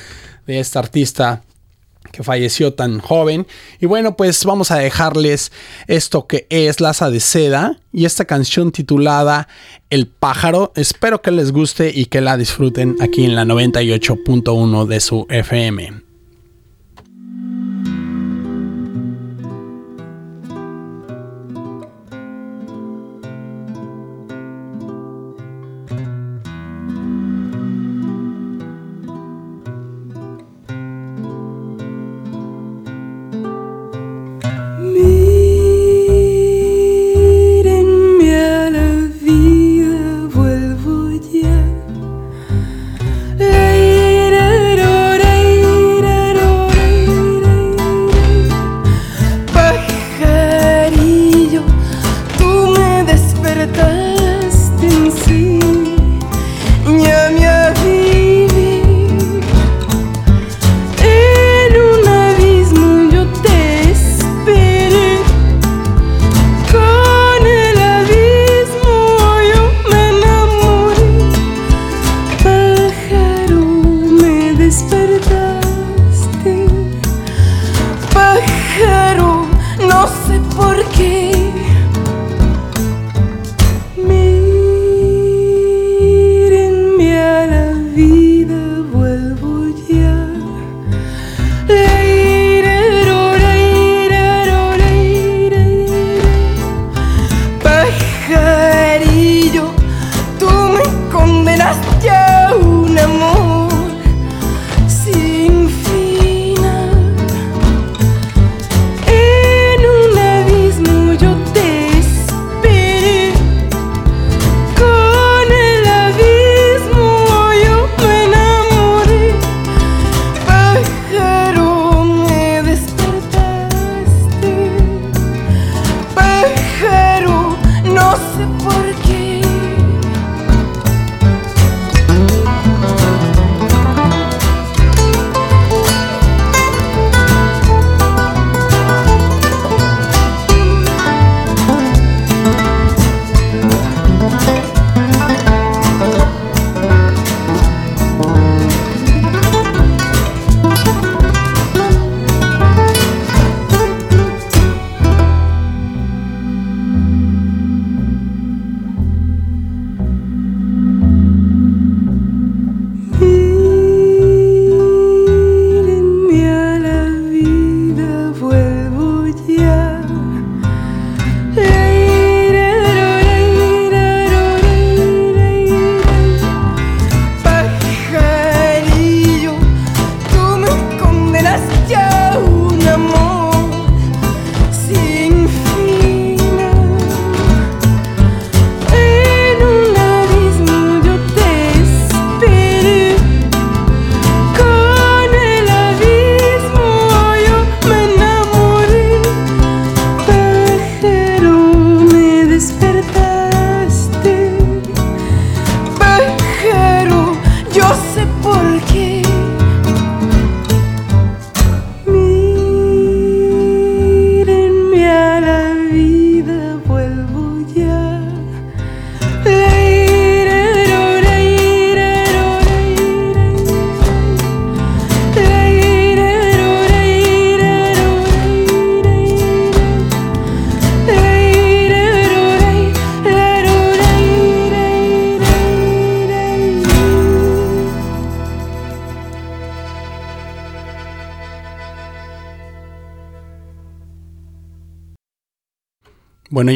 de 0.45 0.61
esta 0.61 0.79
artista 0.79 1.43
que 2.11 2.23
falleció 2.23 2.73
tan 2.73 2.99
joven. 2.99 3.47
Y 3.79 3.85
bueno, 3.85 4.15
pues 4.15 4.43
vamos 4.45 4.71
a 4.71 4.77
dejarles 4.77 5.51
esto 5.87 6.27
que 6.27 6.47
es 6.49 6.79
Laza 6.79 7.09
de 7.09 7.19
Seda 7.19 7.79
y 7.91 8.05
esta 8.05 8.25
canción 8.25 8.71
titulada 8.71 9.47
El 9.89 10.07
pájaro. 10.07 10.71
Espero 10.75 11.21
que 11.21 11.31
les 11.31 11.51
guste 11.51 11.91
y 11.93 12.05
que 12.05 12.21
la 12.21 12.37
disfruten 12.37 12.95
aquí 12.99 13.25
en 13.25 13.35
la 13.35 13.45
98.1 13.45 14.85
de 14.85 14.99
su 14.99 15.25
FM. 15.29 16.06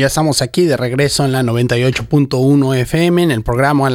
Ya 0.01 0.07
estamos 0.07 0.41
aquí 0.41 0.65
de 0.65 0.77
regreso 0.77 1.25
en 1.25 1.31
la 1.31 1.43
98.1 1.43 2.75
FM 2.75 3.21
en 3.21 3.29
el 3.29 3.43
programa 3.43 3.87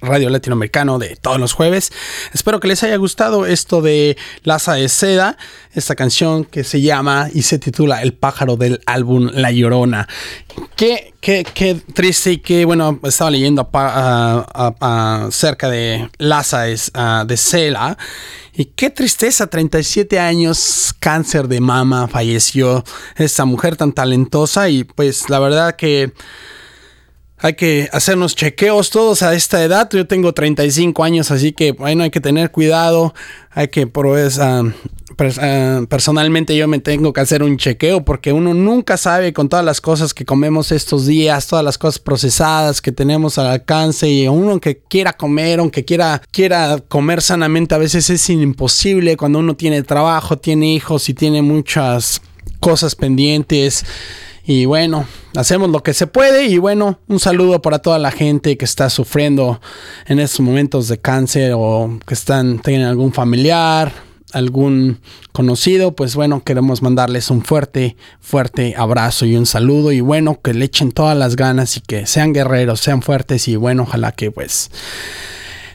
Radio 0.00 0.30
Latinoamericano 0.30 0.98
de 0.98 1.14
todos 1.16 1.38
los 1.38 1.52
jueves. 1.52 1.92
Espero 2.32 2.58
que 2.58 2.68
les 2.68 2.82
haya 2.84 2.96
gustado 2.96 3.44
esto 3.44 3.82
de 3.82 4.16
Laza 4.44 4.72
de 4.72 4.88
Seda, 4.88 5.36
esta 5.74 5.94
canción 5.94 6.46
que 6.46 6.64
se 6.64 6.80
llama 6.80 7.28
y 7.34 7.42
se 7.42 7.58
titula 7.58 8.00
El 8.00 8.14
pájaro 8.14 8.56
del 8.56 8.80
álbum 8.86 9.28
La 9.34 9.52
Llorona. 9.52 10.08
Qué, 10.82 11.14
qué, 11.20 11.44
qué 11.54 11.76
triste 11.76 12.32
y 12.32 12.38
qué, 12.38 12.64
bueno, 12.64 12.98
estaba 13.04 13.30
leyendo 13.30 13.70
acerca 14.80 15.70
de 15.70 16.10
Laza 16.18 16.62
de 16.64 17.36
Seda 17.36 17.96
y 18.52 18.64
qué 18.64 18.90
tristeza, 18.90 19.46
37 19.46 20.18
años, 20.18 20.92
cáncer 20.98 21.46
de 21.46 21.60
mama, 21.60 22.08
falleció 22.08 22.82
esta 23.14 23.44
mujer 23.44 23.76
tan 23.76 23.92
talentosa 23.92 24.70
y 24.70 24.82
pues 24.82 25.30
la 25.30 25.38
verdad 25.38 25.76
que 25.76 26.12
hay 27.38 27.54
que 27.54 27.88
hacernos 27.92 28.34
chequeos 28.34 28.90
todos 28.90 29.22
a 29.22 29.34
esta 29.34 29.62
edad. 29.62 29.88
Yo 29.92 30.08
tengo 30.08 30.32
35 30.32 31.04
años, 31.04 31.30
así 31.30 31.52
que 31.52 31.70
bueno, 31.72 32.02
hay 32.02 32.10
que 32.10 32.20
tener 32.20 32.50
cuidado. 32.50 33.14
Hay 33.50 33.68
que, 33.68 33.86
pues, 33.86 34.40
personalmente 35.16 36.56
yo 36.56 36.68
me 36.68 36.78
tengo 36.78 37.12
que 37.12 37.20
hacer 37.20 37.42
un 37.42 37.56
chequeo 37.56 38.04
porque 38.04 38.32
uno 38.32 38.54
nunca 38.54 38.96
sabe 38.96 39.32
con 39.32 39.48
todas 39.48 39.64
las 39.64 39.80
cosas 39.80 40.14
que 40.14 40.24
comemos 40.24 40.72
estos 40.72 41.06
días, 41.06 41.46
todas 41.46 41.64
las 41.64 41.78
cosas 41.78 41.98
procesadas 41.98 42.80
que 42.80 42.92
tenemos 42.92 43.38
al 43.38 43.46
alcance 43.46 44.08
y 44.08 44.28
uno 44.28 44.60
que 44.60 44.78
quiera 44.78 45.12
comer, 45.12 45.60
aunque 45.60 45.84
quiera, 45.84 46.22
quiera 46.30 46.78
comer 46.88 47.22
sanamente, 47.22 47.74
a 47.74 47.78
veces 47.78 48.08
es 48.10 48.30
imposible 48.30 49.16
cuando 49.16 49.38
uno 49.38 49.56
tiene 49.56 49.82
trabajo, 49.82 50.38
tiene 50.38 50.72
hijos 50.72 51.08
y 51.08 51.14
tiene 51.14 51.42
muchas 51.42 52.22
cosas 52.60 52.94
pendientes. 52.94 53.84
Y 54.44 54.64
bueno, 54.64 55.06
hacemos 55.36 55.70
lo 55.70 55.82
que 55.82 55.94
se 55.94 56.08
puede 56.08 56.46
y 56.46 56.58
bueno, 56.58 56.98
un 57.06 57.20
saludo 57.20 57.62
para 57.62 57.78
toda 57.78 57.98
la 57.98 58.10
gente 58.10 58.56
que 58.56 58.64
está 58.64 58.90
sufriendo 58.90 59.60
en 60.06 60.18
estos 60.18 60.40
momentos 60.40 60.88
de 60.88 60.98
cáncer 60.98 61.52
o 61.54 61.98
que 62.04 62.14
están 62.14 62.58
tienen 62.58 62.88
algún 62.88 63.12
familiar, 63.12 63.92
algún 64.32 65.00
conocido, 65.32 65.92
pues 65.94 66.14
bueno, 66.14 66.42
queremos 66.44 66.82
mandarles 66.82 67.30
un 67.30 67.42
fuerte, 67.42 67.96
fuerte 68.20 68.74
abrazo 68.76 69.26
y 69.26 69.36
un 69.36 69.46
saludo 69.46 69.92
y 69.92 70.00
bueno, 70.00 70.40
que 70.42 70.54
le 70.54 70.64
echen 70.64 70.92
todas 70.92 71.16
las 71.16 71.36
ganas 71.36 71.76
y 71.76 71.80
que 71.80 72.06
sean 72.06 72.32
guerreros, 72.32 72.80
sean 72.80 73.02
fuertes 73.02 73.48
y 73.48 73.56
bueno, 73.56 73.84
ojalá 73.84 74.12
que 74.12 74.30
pues 74.30 74.70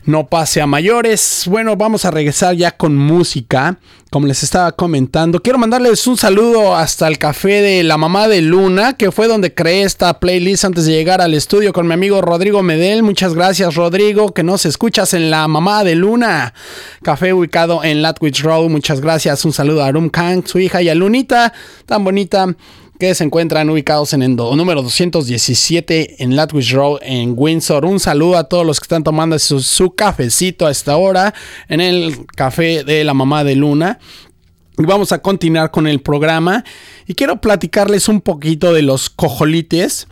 no 0.07 0.27
pase 0.27 0.61
a 0.61 0.67
mayores. 0.67 1.43
Bueno, 1.47 1.75
vamos 1.75 2.05
a 2.05 2.11
regresar 2.11 2.55
ya 2.55 2.71
con 2.71 2.95
música. 2.95 3.77
Como 4.09 4.25
les 4.25 4.41
estaba 4.41 4.71
comentando, 4.71 5.41
quiero 5.41 5.59
mandarles 5.59 6.07
un 6.07 6.15
saludo 6.15 6.77
hasta 6.77 7.09
el 7.09 7.17
café 7.17 7.61
de 7.61 7.83
la 7.83 7.97
mamá 7.97 8.29
de 8.29 8.41
Luna, 8.41 8.93
que 8.93 9.11
fue 9.11 9.27
donde 9.27 9.53
creé 9.53 9.83
esta 9.83 10.17
playlist 10.17 10.63
antes 10.63 10.85
de 10.85 10.93
llegar 10.93 11.19
al 11.19 11.33
estudio 11.33 11.73
con 11.73 11.87
mi 11.87 11.93
amigo 11.93 12.21
Rodrigo 12.21 12.63
Medel. 12.63 13.03
Muchas 13.03 13.33
gracias, 13.33 13.75
Rodrigo, 13.75 14.33
que 14.33 14.43
nos 14.43 14.65
escuchas 14.65 15.13
en 15.13 15.29
la 15.29 15.45
mamá 15.49 15.83
de 15.83 15.95
Luna. 15.95 16.53
Café 17.03 17.33
ubicado 17.33 17.83
en 17.83 18.01
Latwich 18.01 18.43
Road. 18.43 18.69
Muchas 18.69 19.01
gracias. 19.01 19.43
Un 19.43 19.51
saludo 19.51 19.83
a 19.83 19.87
Arum 19.87 20.09
Kang, 20.09 20.47
su 20.47 20.57
hija 20.57 20.81
y 20.81 20.87
a 20.87 20.95
Lunita, 20.95 21.51
tan 21.85 22.05
bonita 22.05 22.55
que 22.99 23.13
se 23.13 23.23
encuentran 23.23 23.69
ubicados 23.69 24.13
en 24.13 24.23
el 24.23 24.35
número 24.35 24.81
217 24.81 26.23
en 26.23 26.35
Latwich 26.35 26.73
Road 26.73 26.99
en 27.03 27.33
Windsor. 27.35 27.85
Un 27.85 27.99
saludo 27.99 28.37
a 28.37 28.45
todos 28.45 28.65
los 28.65 28.79
que 28.79 28.85
están 28.85 29.03
tomando 29.03 29.37
su, 29.37 29.93
cafecito 29.95 30.65
a 30.65 30.71
esta 30.71 30.97
hora 30.97 31.33
en 31.69 31.81
el 31.81 32.25
café 32.35 32.83
de 32.83 33.03
la 33.03 33.13
mamá 33.13 33.43
de 33.43 33.55
Luna. 33.55 33.99
Y 34.77 34.83
vamos 34.83 35.11
a 35.11 35.19
continuar 35.19 35.71
con 35.71 35.87
el 35.87 36.01
programa. 36.01 36.63
Y 37.07 37.13
quiero 37.13 37.39
platicarles 37.39 38.09
un 38.09 38.21
poquito 38.21 38.73
de 38.73 38.81
los 38.81 39.09
cojolites 39.09 40.07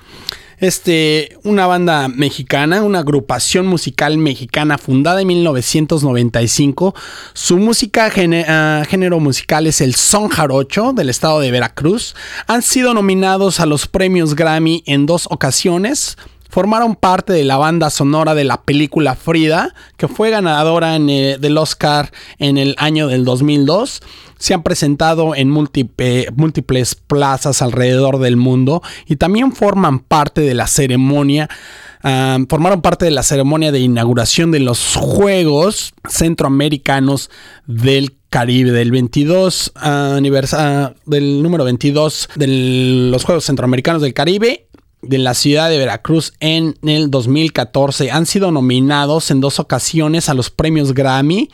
este, 0.60 1.38
una 1.44 1.68
banda 1.68 2.08
mexicana, 2.08 2.84
una 2.84 3.00
agrupación 3.00 3.68
musical 3.68 4.18
mexicana 4.18 4.78
fundada 4.78 5.22
en 5.22 5.28
1995. 5.28 6.96
Su 7.34 7.58
música, 7.58 8.12
ah, 8.48 8.84
género 8.88 9.20
musical 9.20 9.68
es 9.68 9.82
el 9.82 9.96
son 9.96 10.30
jarocho 10.30 10.94
del 10.94 11.10
estado 11.10 11.40
de 11.40 11.52
Veracruz. 11.52 12.16
Han 12.48 12.62
sido 12.62 12.94
nominados 12.94 13.60
a 13.60 13.66
los 13.66 13.88
premios 13.88 14.36
Grammy 14.36 14.84
en 14.86 15.06
dos 15.06 15.28
ocasiones 15.30 16.18
formaron 16.56 16.96
parte 16.96 17.34
de 17.34 17.44
la 17.44 17.58
banda 17.58 17.90
sonora 17.90 18.34
de 18.34 18.46
la 18.46 18.62
película 18.62 19.16
Frida, 19.16 19.74
que 19.98 20.08
fue 20.08 20.30
ganadora 20.30 20.96
eh, 20.96 21.36
del 21.38 21.58
Oscar 21.58 22.14
en 22.40 22.58
el 22.58 22.76
año 22.78 23.10
del 23.10 23.26
2002. 23.26 24.02
Se 24.38 24.54
han 24.54 24.64
presentado 24.64 25.36
en 25.36 25.50
múltiples 25.50 26.96
plazas 26.96 27.62
alrededor 27.62 28.20
del 28.20 28.38
mundo 28.38 28.82
y 29.06 29.18
también 29.18 29.52
forman 29.52 30.00
parte 30.00 30.40
de 30.40 30.54
la 30.54 30.68
ceremonia. 30.68 31.50
Ah, 32.04 32.38
formaron 32.48 32.82
parte 32.82 33.04
de 33.04 33.12
la 33.12 33.24
ceremonia 33.24 33.74
de 33.74 33.82
inauguración 33.82 34.52
de 34.52 34.62
los 34.62 34.96
Juegos 34.96 35.94
Centroamericanos 36.08 37.32
del 37.66 38.16
Caribe 38.30 38.72
del 38.72 38.92
22 38.92 39.74
aniversario 39.76 40.96
del 41.06 41.44
número 41.44 41.66
22 41.66 42.30
de 42.36 42.48
los 43.12 43.26
Juegos 43.26 43.44
Centroamericanos 43.44 44.02
del 44.02 44.14
Caribe 44.14 44.70
de 45.08 45.18
la 45.18 45.34
ciudad 45.34 45.70
de 45.70 45.78
Veracruz 45.78 46.34
en 46.40 46.78
el 46.84 47.10
2014. 47.12 48.12
Han 48.12 48.26
sido 48.26 48.52
nominados 48.52 49.32
en 49.32 49.42
dos 49.42 49.60
ocasiones 49.60 50.30
a 50.30 50.34
los 50.34 50.50
premios 50.50 50.94
Grammy 50.94 51.50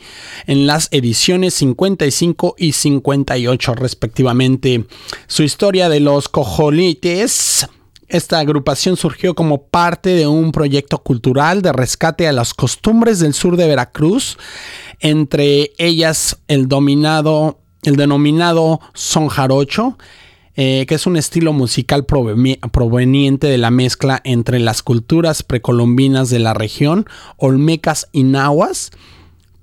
en 0.46 0.66
las 0.66 0.88
ediciones 0.90 1.54
55 1.54 2.54
y 2.58 2.72
58 2.72 3.74
respectivamente. 3.74 4.86
Su 5.26 5.42
historia 5.42 5.88
de 5.88 6.00
los 6.00 6.28
cojolites. 6.28 7.66
Esta 8.08 8.40
agrupación 8.40 8.98
surgió 8.98 9.34
como 9.34 9.68
parte 9.68 10.10
de 10.10 10.26
un 10.26 10.52
proyecto 10.52 10.98
cultural 10.98 11.62
de 11.62 11.72
rescate 11.72 12.28
a 12.28 12.32
las 12.32 12.52
costumbres 12.52 13.20
del 13.20 13.32
sur 13.32 13.56
de 13.56 13.66
Veracruz, 13.66 14.36
entre 15.00 15.72
ellas 15.78 16.36
el 16.46 16.68
dominado, 16.68 17.60
el 17.84 17.96
denominado 17.96 18.80
son 18.92 19.28
jarocho, 19.28 19.96
eh, 20.54 20.84
que 20.86 20.96
es 20.96 21.06
un 21.06 21.16
estilo 21.16 21.54
musical 21.54 22.04
proveniente 22.04 23.46
de 23.46 23.56
la 23.56 23.70
mezcla 23.70 24.20
entre 24.24 24.58
las 24.58 24.82
culturas 24.82 25.42
precolombinas 25.42 26.28
de 26.28 26.40
la 26.40 26.52
región, 26.52 27.06
olmecas 27.38 28.08
y 28.12 28.24
nahuas, 28.24 28.90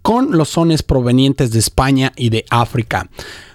con 0.02 0.36
los 0.36 0.50
sones 0.50 0.82
provenientes 0.82 1.52
de 1.52 1.60
España 1.60 2.12
y 2.16 2.30
de 2.30 2.46
África. 2.50 3.10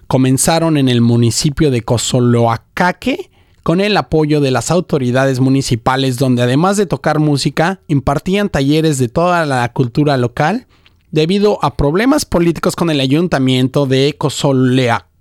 Comenzaron 0.07 0.76
en 0.76 0.89
el 0.89 1.01
municipio 1.01 1.72
de 1.72 1.82
Cozoloacaque, 1.82 3.30
con 3.64 3.80
el 3.80 3.97
apoyo 3.97 4.41
de 4.41 4.51
las 4.51 4.70
autoridades 4.70 5.41
municipales 5.41 6.18
donde 6.18 6.43
además 6.43 6.76
de 6.76 6.87
tocar 6.87 7.18
música 7.18 7.80
impartían 7.89 8.51
talleres 8.51 8.99
de 8.99 9.09
toda 9.09 9.47
la 9.47 9.72
cultura 9.72 10.18
local 10.18 10.66
debido 11.11 11.59
a 11.64 11.74
problemas 11.74 12.26
políticos 12.26 12.76
con 12.76 12.91
el 12.91 13.01
ayuntamiento 13.01 13.87
de 13.87 14.14
Cozoloacaque 14.18 15.14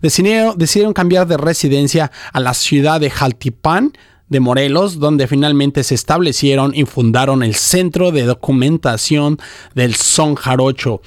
decidieron, 0.00 0.58
decidieron 0.58 0.92
cambiar 0.92 1.26
de 1.26 1.36
residencia 1.36 2.10
a 2.32 2.40
la 2.40 2.54
ciudad 2.54 3.00
de 3.00 3.10
Jaltipán 3.10 3.92
de 4.28 4.40
Morelos, 4.40 4.98
donde 4.98 5.28
finalmente 5.28 5.84
se 5.84 5.94
establecieron 5.94 6.74
y 6.74 6.86
fundaron 6.86 7.42
el 7.42 7.54
Centro 7.54 8.10
de 8.10 8.22
Documentación 8.22 9.38
del 9.74 9.94
Son 9.94 10.34
Jarocho. 10.34 11.02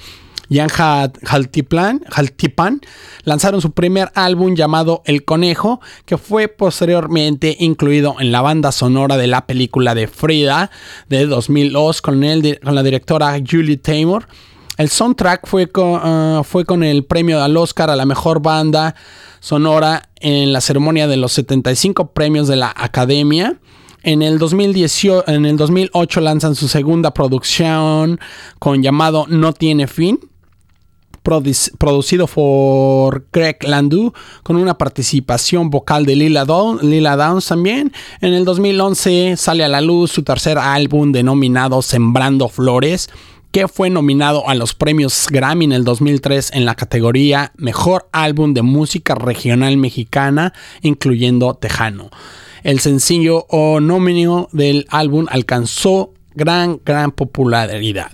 Y 0.48 0.60
en 0.60 0.68
Jaltipan 0.68 2.80
lanzaron 3.24 3.60
su 3.60 3.72
primer 3.72 4.12
álbum 4.14 4.54
llamado 4.54 5.02
El 5.04 5.24
Conejo, 5.24 5.80
que 6.04 6.18
fue 6.18 6.46
posteriormente 6.46 7.56
incluido 7.58 8.14
en 8.20 8.30
la 8.30 8.42
banda 8.42 8.70
sonora 8.70 9.16
de 9.16 9.26
la 9.26 9.46
película 9.46 9.96
de 9.96 10.06
Frida 10.06 10.70
de 11.08 11.26
2002 11.26 12.00
con, 12.00 12.22
con 12.62 12.74
la 12.74 12.82
directora 12.84 13.36
Julie 13.44 13.76
Taymor. 13.76 14.28
El 14.76 14.90
soundtrack 14.90 15.46
fue 15.46 15.68
con, 15.68 16.00
ah, 16.02 16.42
fue 16.44 16.64
con 16.64 16.82
el 16.82 17.04
premio 17.04 17.42
al 17.42 17.56
Oscar 17.56 17.90
a 17.90 17.96
la 17.96 18.04
mejor 18.04 18.42
banda 18.42 18.94
sonora 19.40 20.10
en 20.16 20.52
la 20.52 20.60
ceremonia 20.60 21.06
de 21.06 21.16
los 21.16 21.32
75 21.32 22.12
premios 22.12 22.48
de 22.48 22.56
la 22.56 22.72
Academia. 22.76 23.58
En 24.02 24.22
el, 24.22 24.38
2018, 24.38 25.28
en 25.28 25.46
el 25.46 25.56
2008 25.56 26.20
lanzan 26.20 26.54
su 26.54 26.68
segunda 26.68 27.12
producción 27.12 28.20
con 28.58 28.82
llamado 28.82 29.26
No 29.28 29.52
tiene 29.52 29.88
fin, 29.88 30.20
producido 31.22 32.26
por 32.28 33.26
Greg 33.32 33.64
Landau, 33.64 34.12
con 34.42 34.56
una 34.56 34.78
participación 34.78 35.70
vocal 35.70 36.06
de 36.06 36.14
Lila, 36.14 36.46
Lila 36.82 37.16
Downs 37.16 37.46
también. 37.46 37.92
En 38.20 38.32
el 38.34 38.44
2011 38.44 39.36
sale 39.36 39.64
a 39.64 39.68
la 39.68 39.80
luz 39.80 40.12
su 40.12 40.22
tercer 40.22 40.58
álbum 40.58 41.10
denominado 41.10 41.82
Sembrando 41.82 42.48
Flores 42.48 43.08
que 43.56 43.68
fue 43.68 43.88
nominado 43.88 44.46
a 44.50 44.54
los 44.54 44.74
premios 44.74 45.28
Grammy 45.30 45.64
en 45.64 45.72
el 45.72 45.82
2003 45.82 46.50
en 46.52 46.66
la 46.66 46.74
categoría 46.74 47.52
Mejor 47.56 48.06
Álbum 48.12 48.52
de 48.52 48.60
Música 48.60 49.14
Regional 49.14 49.78
Mexicana, 49.78 50.52
incluyendo 50.82 51.54
Tejano. 51.54 52.10
El 52.64 52.80
sencillo 52.80 53.46
homónimo 53.48 54.50
del 54.52 54.86
álbum 54.90 55.24
alcanzó 55.30 56.12
gran, 56.34 56.82
gran 56.84 57.12
popularidad. 57.12 58.12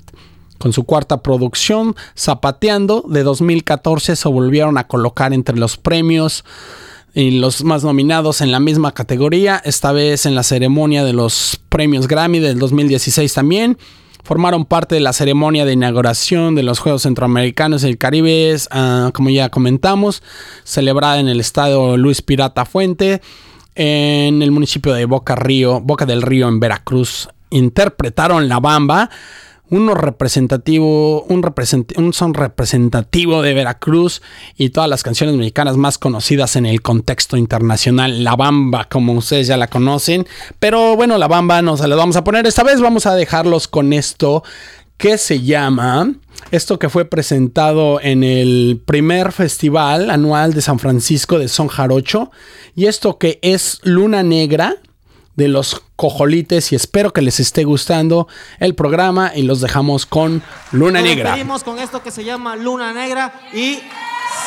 Con 0.58 0.72
su 0.72 0.84
cuarta 0.84 1.24
producción, 1.24 1.96
Zapateando, 2.16 3.04
de 3.08 3.24
2014, 3.24 4.14
se 4.14 4.28
volvieron 4.28 4.78
a 4.78 4.86
colocar 4.86 5.32
entre 5.32 5.56
los 5.56 5.76
premios 5.76 6.44
y 7.14 7.32
los 7.40 7.64
más 7.64 7.82
nominados 7.82 8.42
en 8.42 8.52
la 8.52 8.60
misma 8.60 8.92
categoría, 8.92 9.60
esta 9.64 9.90
vez 9.90 10.24
en 10.24 10.36
la 10.36 10.44
ceremonia 10.44 11.02
de 11.02 11.14
los 11.14 11.58
premios 11.68 12.06
Grammy 12.06 12.38
del 12.38 12.60
2016 12.60 13.34
también. 13.34 13.76
Formaron 14.22 14.64
parte 14.64 14.94
de 14.94 15.00
la 15.00 15.12
ceremonia 15.12 15.64
de 15.64 15.72
inauguración 15.72 16.54
de 16.54 16.62
los 16.62 16.78
Juegos 16.78 17.02
Centroamericanos 17.02 17.82
y 17.82 17.88
el 17.88 17.98
Caribe, 17.98 18.56
ah, 18.70 19.10
como 19.12 19.30
ya 19.30 19.48
comentamos, 19.48 20.22
celebrada 20.62 21.18
en 21.18 21.28
el 21.28 21.40
estado 21.40 21.96
Luis 21.96 22.22
Pirata 22.22 22.64
Fuente, 22.64 23.20
en 23.74 24.42
el 24.42 24.52
municipio 24.52 24.92
de 24.92 25.06
Boca 25.06 25.34
Río, 25.34 25.80
Boca 25.80 26.06
del 26.06 26.22
Río 26.22 26.48
en 26.48 26.60
Veracruz. 26.60 27.30
Interpretaron 27.50 28.48
La 28.48 28.60
Bamba 28.60 29.10
uno 29.70 29.94
representativo, 29.94 31.22
un, 31.22 31.42
un, 31.96 32.12
son 32.12 32.34
representativo 32.34 33.40
de 33.40 33.54
Veracruz 33.54 34.20
y 34.56 34.68
todas 34.68 34.88
las 34.88 35.02
canciones 35.02 35.34
mexicanas 35.34 35.78
más 35.78 35.96
conocidas 35.96 36.56
en 36.56 36.66
el 36.66 36.82
contexto 36.82 37.38
internacional. 37.38 38.22
La 38.22 38.36
Bamba, 38.36 38.88
como 38.90 39.14
ustedes 39.14 39.46
ya 39.46 39.56
la 39.56 39.68
conocen. 39.68 40.26
Pero 40.58 40.94
bueno, 40.94 41.16
la 41.16 41.26
Bamba 41.26 41.62
no 41.62 41.78
se 41.78 41.88
la 41.88 41.96
vamos 41.96 42.16
a 42.16 42.24
poner. 42.24 42.46
Esta 42.46 42.62
vez 42.62 42.80
vamos 42.80 43.06
a 43.06 43.14
dejarlos 43.14 43.66
con 43.66 43.94
esto 43.94 44.42
que 44.98 45.18
se 45.18 45.40
llama, 45.40 46.12
esto 46.50 46.78
que 46.78 46.88
fue 46.88 47.06
presentado 47.06 48.00
en 48.00 48.22
el 48.22 48.80
primer 48.84 49.32
festival 49.32 50.10
anual 50.10 50.52
de 50.52 50.60
San 50.60 50.78
Francisco 50.78 51.38
de 51.38 51.48
Son 51.48 51.68
Jarocho. 51.68 52.30
Y 52.74 52.86
esto 52.86 53.18
que 53.18 53.38
es 53.42 53.80
Luna 53.82 54.22
Negra 54.22 54.76
de 55.36 55.48
los 55.48 55.82
cojolites 55.96 56.72
y 56.72 56.76
espero 56.76 57.12
que 57.12 57.22
les 57.22 57.40
esté 57.40 57.64
gustando 57.64 58.28
el 58.58 58.74
programa 58.74 59.32
y 59.34 59.42
los 59.42 59.60
dejamos 59.60 60.06
con 60.06 60.42
Luna 60.72 61.00
Nos 61.00 61.08
Negra. 61.08 61.32
Seguimos 61.32 61.64
con 61.64 61.78
esto 61.78 62.02
que 62.02 62.10
se 62.10 62.24
llama 62.24 62.56
Luna 62.56 62.92
Negra 62.92 63.32
y 63.52 63.78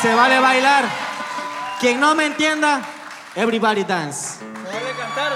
se 0.00 0.14
vale 0.14 0.38
bailar. 0.38 0.84
Quien 1.80 2.00
no 2.00 2.14
me 2.14 2.26
entienda, 2.26 2.82
everybody 3.34 3.84
dance. 3.84 4.38
Se 4.38 4.44
vale 4.44 4.90
cantar, 4.98 5.32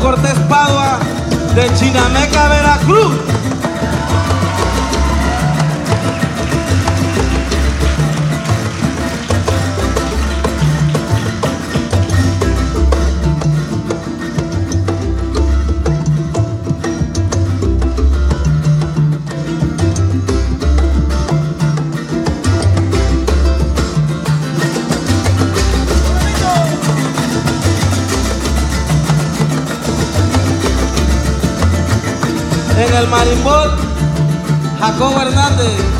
Cortés 0.00 0.38
Padua 0.48 1.00
de 1.54 1.76
Chinameca, 1.76 2.48
Veracruz. 2.48 3.39
El 33.00 33.08
marimbol, 33.08 33.70
Jacobo 34.78 35.20
Hernández. 35.22 35.99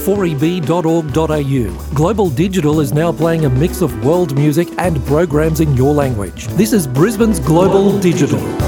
4eb.org.au. 0.00 1.94
Global 1.94 2.30
Digital 2.30 2.80
is 2.80 2.92
now 2.92 3.12
playing 3.12 3.44
a 3.44 3.50
mix 3.50 3.82
of 3.82 4.04
world 4.04 4.34
music 4.34 4.68
and 4.78 5.04
programs 5.06 5.60
in 5.60 5.76
your 5.76 5.92
language. 5.92 6.46
This 6.48 6.72
is 6.72 6.86
Brisbane's 6.86 7.38
Global, 7.38 7.82
Global 7.82 8.00
Digital. 8.00 8.38
Digital. 8.38 8.59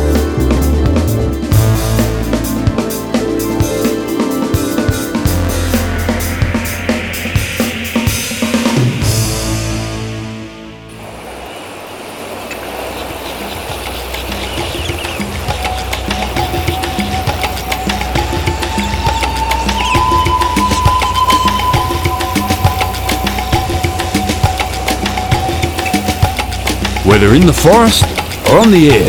Whether 27.33 27.41
in 27.41 27.47
the 27.47 27.61
forest 27.65 28.05
or 28.53 28.61
on 28.61 28.71
the 28.71 28.93
air, 28.93 29.09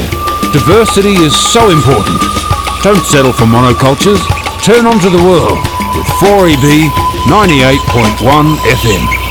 diversity 0.53 1.11
is 1.11 1.35
so 1.35 1.71
important. 1.71 2.21
Don't 2.81 3.03
settle 3.03 3.33
for 3.33 3.43
monocultures. 3.43 4.23
Turn 4.63 4.85
onto 4.87 5.09
the 5.09 5.19
world 5.19 5.59
with 5.91 6.07
4EB 6.23 6.87
98.1 7.27 8.55
FM. 8.79 9.23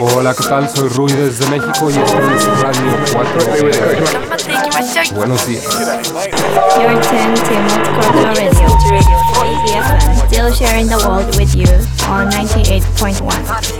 Hola, 0.00 0.34
¿qué 0.34 0.48
tal? 0.48 0.68
Soy 0.68 0.88
Rui 0.88 1.12
desde 1.12 1.46
México 1.48 1.88
y 1.88 1.92
esto 1.92 2.18
es 2.34 2.60
Radio 2.60 2.96
4 3.12 4.55
Buenos 5.14 5.46
días. 5.46 5.64
You're 5.64 7.00
tuned 7.00 7.36
to 7.36 7.54
Multicultural 7.64 8.36
Radio, 8.36 8.68
EBFM, 9.40 10.28
still 10.28 10.52
sharing 10.52 10.86
the 10.86 10.98
world 11.08 11.34
with 11.38 11.54
you 11.54 11.66
on 12.10 12.28
98.1. 12.30 13.76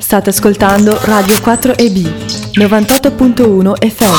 State 0.00 0.28
ascoltando 0.28 0.96
Radio 1.02 1.36
4EB 1.36 2.06
98.1 2.54 3.74
FM. 3.80 4.14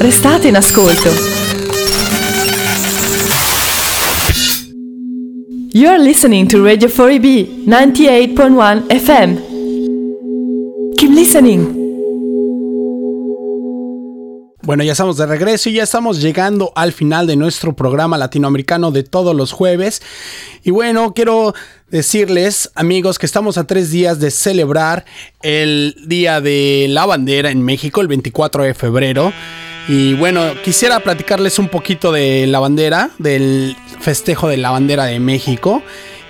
Restate 0.00 0.48
in 0.48 0.56
ascolto. 0.56 1.43
You're 5.76 5.98
listening 5.98 6.46
to 6.50 6.64
Radio 6.64 6.88
4EB 6.88 7.66
98.1 7.66 8.84
FM. 8.90 10.94
Keep 10.96 11.10
listening. 11.10 11.66
Bueno, 14.62 14.84
ya 14.84 14.92
estamos 14.92 15.16
de 15.16 15.26
regreso 15.26 15.70
y 15.70 15.72
ya 15.72 15.82
estamos 15.82 16.22
llegando 16.22 16.72
al 16.76 16.92
final 16.92 17.26
de 17.26 17.34
nuestro 17.34 17.74
programa 17.74 18.16
latinoamericano 18.16 18.92
de 18.92 19.02
todos 19.02 19.34
los 19.34 19.50
jueves. 19.50 20.00
Y 20.62 20.70
bueno, 20.70 21.12
quiero 21.12 21.54
decirles, 21.90 22.70
amigos, 22.76 23.18
que 23.18 23.26
estamos 23.26 23.58
a 23.58 23.66
tres 23.66 23.90
días 23.90 24.20
de 24.20 24.30
celebrar 24.30 25.04
el 25.42 25.96
Día 26.06 26.40
de 26.40 26.86
la 26.88 27.04
Bandera 27.04 27.50
en 27.50 27.62
México, 27.62 28.00
el 28.00 28.06
24 28.06 28.62
de 28.62 28.74
febrero. 28.74 29.32
Y 29.86 30.14
bueno, 30.14 30.54
quisiera 30.62 31.00
platicarles 31.00 31.58
un 31.58 31.68
poquito 31.68 32.10
de 32.10 32.46
la 32.46 32.58
bandera, 32.58 33.10
del 33.18 33.76
festejo 34.00 34.48
de 34.48 34.56
la 34.56 34.70
bandera 34.70 35.04
de 35.04 35.20
México. 35.20 35.82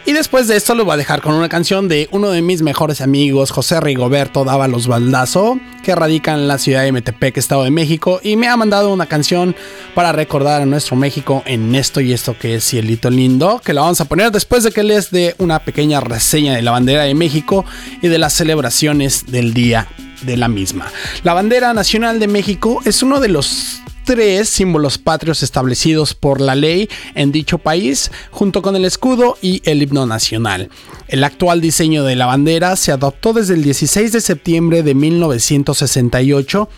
Y 0.06 0.12
después 0.12 0.48
de 0.48 0.56
esto 0.56 0.74
lo 0.74 0.84
voy 0.84 0.94
a 0.94 0.96
dejar 0.98 1.22
con 1.22 1.34
una 1.34 1.48
canción 1.48 1.88
de 1.88 2.08
uno 2.10 2.30
de 2.30 2.42
mis 2.42 2.60
mejores 2.60 3.00
amigos, 3.00 3.50
José 3.50 3.80
Rigoberto 3.80 4.44
Dávalos 4.44 4.86
Baldazo, 4.86 5.58
que 5.82 5.94
radica 5.94 6.34
en 6.34 6.46
la 6.46 6.58
ciudad 6.58 6.82
de 6.82 6.92
Metepec, 6.92 7.38
Estado 7.38 7.64
de 7.64 7.70
México, 7.70 8.20
y 8.22 8.36
me 8.36 8.48
ha 8.48 8.56
mandado 8.56 8.92
una 8.92 9.06
canción 9.06 9.56
para 9.94 10.12
recordar 10.12 10.60
a 10.60 10.66
nuestro 10.66 10.94
México 10.94 11.42
en 11.46 11.74
esto 11.74 12.02
y 12.02 12.12
esto 12.12 12.36
que 12.38 12.56
es 12.56 12.68
Cielito 12.68 13.08
Lindo, 13.08 13.62
que 13.64 13.72
la 13.72 13.80
vamos 13.80 14.00
a 14.02 14.04
poner 14.04 14.30
después 14.30 14.62
de 14.62 14.72
que 14.72 14.82
les 14.82 15.10
dé 15.10 15.36
una 15.38 15.60
pequeña 15.60 16.00
reseña 16.00 16.54
de 16.54 16.60
la 16.60 16.72
bandera 16.72 17.04
de 17.04 17.14
México 17.14 17.64
y 18.02 18.08
de 18.08 18.18
las 18.18 18.34
celebraciones 18.34 19.24
del 19.26 19.54
día 19.54 19.88
de 20.24 20.36
la 20.36 20.48
misma. 20.48 20.86
La 21.22 21.34
bandera 21.34 21.72
nacional 21.74 22.18
de 22.18 22.28
México 22.28 22.80
es 22.84 23.02
uno 23.02 23.20
de 23.20 23.28
los 23.28 23.80
tres 24.04 24.50
símbolos 24.50 24.98
patrios 24.98 25.42
establecidos 25.42 26.14
por 26.14 26.40
la 26.40 26.54
ley 26.54 26.88
en 27.14 27.32
dicho 27.32 27.58
país, 27.58 28.10
junto 28.30 28.62
con 28.62 28.76
el 28.76 28.84
escudo 28.84 29.36
y 29.40 29.62
el 29.64 29.82
himno 29.82 30.06
nacional. 30.06 30.68
El 31.08 31.24
actual 31.24 31.60
diseño 31.60 32.04
de 32.04 32.16
la 32.16 32.26
bandera 32.26 32.76
se 32.76 32.92
adoptó 32.92 33.32
desde 33.32 33.54
el 33.54 33.64
16 33.64 34.12
de 34.12 34.20
septiembre 34.20 34.82
de 34.82 34.94
1968 34.94 36.68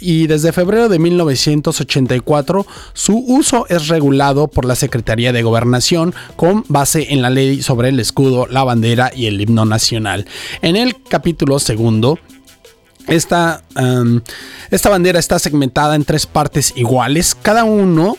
y 0.00 0.26
desde 0.26 0.52
febrero 0.52 0.88
de 0.88 0.98
1984 0.98 2.66
su 2.92 3.18
uso 3.18 3.66
es 3.68 3.88
regulado 3.88 4.48
por 4.48 4.64
la 4.64 4.74
Secretaría 4.74 5.32
de 5.32 5.42
Gobernación 5.42 6.12
con 6.36 6.64
base 6.68 7.12
en 7.12 7.22
la 7.22 7.30
ley 7.30 7.62
sobre 7.62 7.90
el 7.90 8.00
escudo, 8.00 8.46
la 8.48 8.64
bandera 8.64 9.12
y 9.14 9.26
el 9.26 9.40
himno 9.40 9.64
nacional. 9.64 10.26
En 10.62 10.76
el 10.76 10.96
capítulo 11.08 11.58
segundo 11.60 12.18
esta, 13.06 13.62
esta 14.70 14.88
bandera 14.88 15.18
está 15.18 15.38
segmentada 15.38 15.94
en 15.94 16.04
tres 16.04 16.26
partes 16.26 16.72
iguales. 16.76 17.36
Cada 17.40 17.64
uno 17.64 18.16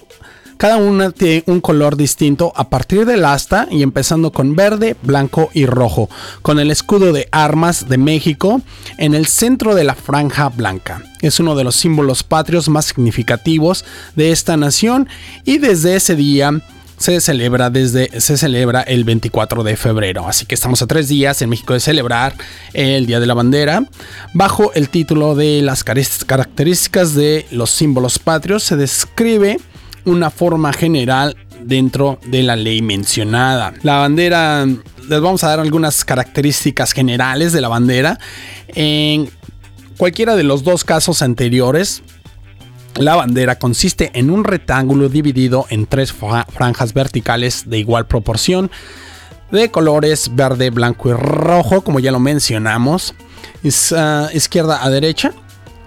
cada 0.62 0.78
una 0.78 1.10
tiene 1.10 1.44
un 1.48 1.60
color 1.60 1.98
distinto 1.98 2.54
a 2.56 2.70
partir 2.70 3.08
del 3.08 3.26
asta 3.26 3.68
y 3.72 3.82
empezando 3.82 4.32
con 4.32 4.56
verde, 4.56 4.96
blanco 5.02 5.50
y 5.56 5.66
rojo, 5.66 6.08
con 6.44 6.60
el 6.60 6.70
escudo 6.70 7.14
de 7.14 7.28
armas 7.32 7.90
de 7.90 7.98
México 7.98 8.62
en 9.00 9.16
el 9.16 9.26
centro 9.26 9.74
de 9.74 9.86
la 9.86 9.96
franja 9.96 10.50
blanca. 10.50 11.02
Es 11.22 11.40
uno 11.40 11.56
de 11.56 11.64
los 11.64 11.76
símbolos 11.78 12.22
patrios 12.22 12.70
más 12.70 12.86
significativos 12.86 13.86
de 14.16 14.32
esta 14.32 14.56
nación 14.56 15.10
y 15.46 15.58
desde 15.58 15.96
ese 15.96 16.16
día 16.16 16.62
se 17.02 17.20
celebra 17.20 17.72
desde 17.72 18.22
se 18.22 18.38
celebra 18.38 18.82
el 18.82 19.04
24 19.04 19.64
de 19.64 19.76
febrero. 19.76 20.28
Así 20.28 20.46
que 20.46 20.54
estamos 20.54 20.82
a 20.82 20.88
tres 20.88 21.08
días 21.08 21.42
en 21.42 21.50
México 21.50 21.74
de 21.74 21.80
celebrar 21.80 22.36
el 22.74 23.08
Día 23.08 23.20
de 23.20 23.26
la 23.26 23.34
Bandera. 23.34 23.84
Bajo 24.34 24.72
el 24.74 24.90
título 24.90 25.34
de 25.34 25.62
las 25.64 25.84
características 25.84 27.16
de 27.16 27.48
los 27.50 27.72
símbolos 27.72 28.20
patrios 28.20 28.64
se 28.64 28.78
describe 28.78 29.58
una 30.06 30.30
forma 30.30 30.74
general 30.74 31.36
dentro 31.64 32.20
de 32.28 32.44
la 32.44 32.56
ley 32.56 32.82
mencionada. 32.84 33.74
La 33.82 33.98
bandera, 33.98 34.66
les 34.66 35.22
vamos 35.22 35.44
a 35.44 35.50
dar 35.50 35.60
algunas 35.60 36.06
características 36.06 36.92
generales 36.92 37.52
de 37.52 37.62
la 37.62 37.68
bandera. 37.68 38.20
En 38.68 39.30
cualquiera 39.98 40.36
de 40.36 40.44
los 40.44 40.64
dos 40.64 40.84
casos 40.84 41.22
anteriores, 41.24 42.04
la 42.96 43.16
bandera 43.16 43.58
consiste 43.58 44.12
en 44.14 44.30
un 44.30 44.44
rectángulo 44.44 45.10
dividido 45.10 45.66
en 45.70 45.86
tres 45.86 46.14
franjas 46.14 46.94
verticales 46.94 47.70
de 47.70 47.80
igual 47.80 48.08
proporción, 48.08 48.72
de 49.52 49.70
colores 49.70 50.36
verde, 50.36 50.70
blanco 50.70 51.10
y 51.10 51.14
rojo, 51.14 51.82
como 51.82 52.00
ya 52.00 52.12
lo 52.12 52.20
mencionamos, 52.20 53.14
ah, 53.96 54.30
izquierda 54.34 54.84
a 54.84 54.90
derecha, 54.90 55.34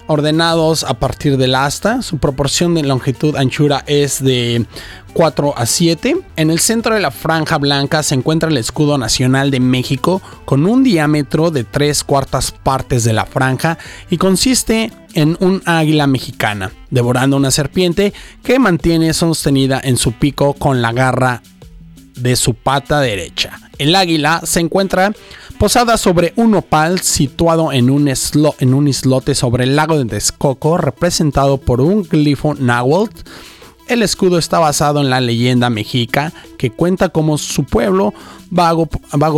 ordenados 0.06 0.84
a 0.84 0.94
partir 0.94 1.36
del 1.36 1.54
asta. 1.54 2.02
Su 2.02 2.18
proporción 2.18 2.74
de 2.74 2.82
longitud 2.82 3.36
anchura 3.36 3.84
es 3.86 4.22
de 4.22 4.66
4 5.12 5.54
a 5.56 5.66
7. 5.66 6.16
En 6.36 6.50
el 6.50 6.58
centro 6.58 6.94
de 6.94 7.00
la 7.00 7.10
franja 7.10 7.58
blanca 7.58 8.02
se 8.02 8.14
encuentra 8.14 8.50
el 8.50 8.58
escudo 8.58 8.98
nacional 8.98 9.50
de 9.50 9.60
México 9.60 10.20
con 10.44 10.66
un 10.66 10.84
diámetro 10.84 11.50
de 11.50 11.64
3 11.64 12.04
cuartas 12.04 12.50
partes 12.52 13.04
de 13.04 13.12
la 13.12 13.26
franja 13.26 13.78
y 14.10 14.18
consiste 14.18 14.92
en 15.14 15.36
un 15.40 15.62
águila 15.64 16.06
mexicana, 16.06 16.72
devorando 16.90 17.36
una 17.36 17.50
serpiente 17.50 18.12
que 18.42 18.58
mantiene 18.58 19.14
sostenida 19.14 19.80
en 19.82 19.96
su 19.96 20.12
pico 20.12 20.54
con 20.54 20.82
la 20.82 20.92
garra 20.92 21.42
de 22.16 22.36
su 22.36 22.54
pata 22.54 23.00
derecha. 23.00 23.58
El 23.78 23.94
águila 23.96 24.40
se 24.44 24.60
encuentra 24.60 25.12
posada 25.58 25.96
sobre 25.96 26.32
un 26.36 26.54
opal 26.54 27.00
situado 27.00 27.72
en 27.72 27.90
un, 27.90 28.88
islote 28.88 29.34
sobre 29.34 29.64
el 29.64 29.76
lago 29.76 29.98
de 29.98 30.04
Texcoco, 30.04 30.76
representado 30.76 31.58
por 31.58 31.80
un 31.80 32.02
glifo 32.02 32.54
náhuatl 32.54 33.22
el 33.86 34.02
escudo 34.02 34.38
está 34.38 34.58
basado 34.58 35.02
en 35.02 35.10
la 35.10 35.20
leyenda 35.20 35.68
mexica 35.68 36.32
que 36.56 36.70
cuenta 36.70 37.10
cómo 37.10 37.36
su 37.36 37.64
pueblo 37.64 38.14
vago, 38.50 38.86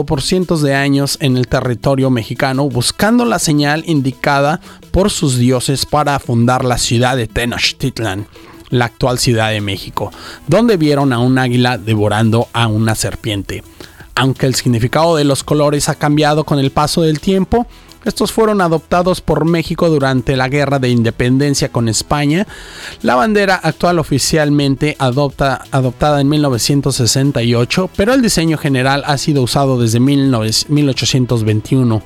por 0.07 0.23
cientos 0.23 0.63
de 0.63 0.75
años 0.75 1.19
en 1.21 1.37
el 1.37 1.49
territorio 1.49 2.11
mexicano 2.11 2.69
buscando 2.69 3.25
la 3.25 3.41
señal 3.41 3.83
indicada 3.87 4.61
por 4.93 5.11
sus 5.11 5.37
dioses 5.37 5.85
para 5.85 6.19
fundar 6.21 6.65
la 6.65 6.79
ciudad 6.79 7.17
de 7.17 7.27
Tenochtitlan, 7.27 8.29
la 8.71 8.85
actual 8.85 9.19
Ciudad 9.19 9.51
de 9.51 9.61
México, 9.61 10.13
donde 10.47 10.77
vieron 10.77 11.13
a 11.13 11.19
un 11.19 11.39
águila 11.39 11.77
devorando 11.77 12.47
a 12.53 12.69
una 12.69 12.95
serpiente. 12.95 13.65
Aunque 14.17 14.47
el 14.47 14.55
significado 14.55 15.17
de 15.17 15.25
los 15.25 15.45
colores 15.45 15.89
ha 15.89 15.95
cambiado 15.95 16.45
con 16.45 16.59
el 16.59 16.71
paso 16.71 17.03
del 17.03 17.21
tiempo, 17.21 17.67
estos 18.07 18.33
fueron 18.33 18.61
adoptados 18.61 19.21
por 19.21 19.45
México 19.45 19.91
durante 19.91 20.37
la 20.37 20.49
Guerra 20.49 20.79
de 20.79 20.89
Independencia 20.89 21.71
con 21.71 21.89
España. 21.89 22.47
La 23.03 23.15
bandera 23.15 23.57
actual 23.57 23.99
oficialmente 23.99 24.97
adopta, 24.99 25.65
adoptada 25.71 26.21
en 26.21 26.29
1968, 26.29 27.91
pero 27.95 28.15
el 28.15 28.23
diseño 28.23 28.59
general 28.59 29.03
ha 29.07 29.19
sido 29.19 29.43
usado 29.43 29.79
desde 29.79 30.01
1821 30.01 32.03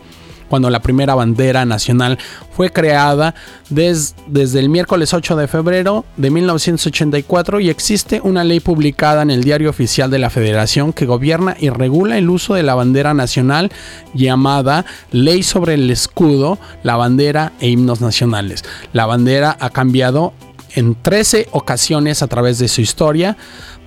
cuando 0.50 0.68
la 0.68 0.80
primera 0.80 1.14
bandera 1.14 1.64
nacional 1.64 2.18
fue 2.50 2.70
creada 2.70 3.34
desde 3.70 4.58
el 4.58 4.68
miércoles 4.68 5.14
8 5.14 5.36
de 5.36 5.48
febrero 5.48 6.04
de 6.16 6.30
1984 6.30 7.60
y 7.60 7.70
existe 7.70 8.20
una 8.22 8.44
ley 8.44 8.60
publicada 8.60 9.22
en 9.22 9.30
el 9.30 9.44
Diario 9.44 9.70
Oficial 9.70 10.10
de 10.10 10.18
la 10.18 10.28
Federación 10.28 10.92
que 10.92 11.06
gobierna 11.06 11.56
y 11.58 11.70
regula 11.70 12.18
el 12.18 12.28
uso 12.28 12.54
de 12.54 12.64
la 12.64 12.74
bandera 12.74 13.14
nacional 13.14 13.70
llamada 14.12 14.84
Ley 15.12 15.44
sobre 15.44 15.74
el 15.74 15.88
Escudo, 15.88 16.58
la 16.82 16.96
bandera 16.96 17.52
e 17.60 17.68
himnos 17.68 18.00
nacionales. 18.00 18.64
La 18.92 19.06
bandera 19.06 19.56
ha 19.60 19.70
cambiado 19.70 20.32
en 20.74 20.96
13 21.00 21.48
ocasiones 21.52 22.22
a 22.22 22.28
través 22.28 22.58
de 22.58 22.68
su 22.68 22.80
historia, 22.80 23.36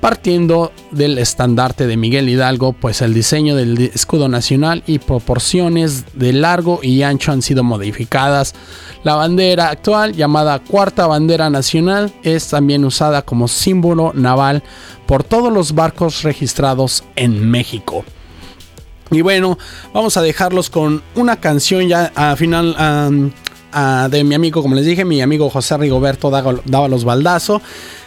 partiendo 0.04 0.74
del 0.92 1.18
estandarte 1.18 1.88
de 1.88 1.96
Miguel 1.96 2.28
Hidalgo, 2.28 2.74
pues 2.74 3.02
el 3.02 3.14
diseño 3.14 3.56
del 3.56 3.90
escudo 3.96 4.28
nacional 4.28 4.84
y 4.86 5.00
proporciones 5.00 6.04
de 6.14 6.34
largo 6.34 6.82
y 6.84 7.04
ancho 7.04 7.32
han 7.32 7.42
sido 7.42 7.64
modificadas. 7.64 8.54
La 9.06 9.16
bandera 9.16 9.70
actual, 9.70 10.12
llamada 10.12 10.60
Cuarta 10.60 11.08
Bandera 11.08 11.50
Nacional, 11.50 12.12
es 12.22 12.50
también 12.50 12.84
usada 12.84 13.22
como 13.22 13.48
símbolo 13.48 14.12
naval 14.14 14.62
por 15.06 15.24
todos 15.24 15.54
los 15.54 15.74
barcos 15.74 16.24
registrados 16.24 17.06
en 17.16 17.50
México. 17.50 18.04
Y 19.10 19.22
bueno, 19.22 19.58
vamos 19.94 20.18
a 20.18 20.22
dejarlos 20.22 20.70
con 20.70 21.02
una 21.16 21.38
canción 21.38 21.88
ya 21.88 22.12
a 22.14 22.36
final 22.36 23.32
de 24.12 24.24
mi 24.26 24.36
amigo, 24.36 24.62
como 24.62 24.76
les 24.76 24.86
dije, 24.86 25.06
mi 25.06 25.22
amigo 25.22 25.50
José 25.50 25.78
Rigoberto 25.78 26.30
los 26.90 27.06
Baldazo 27.06 27.62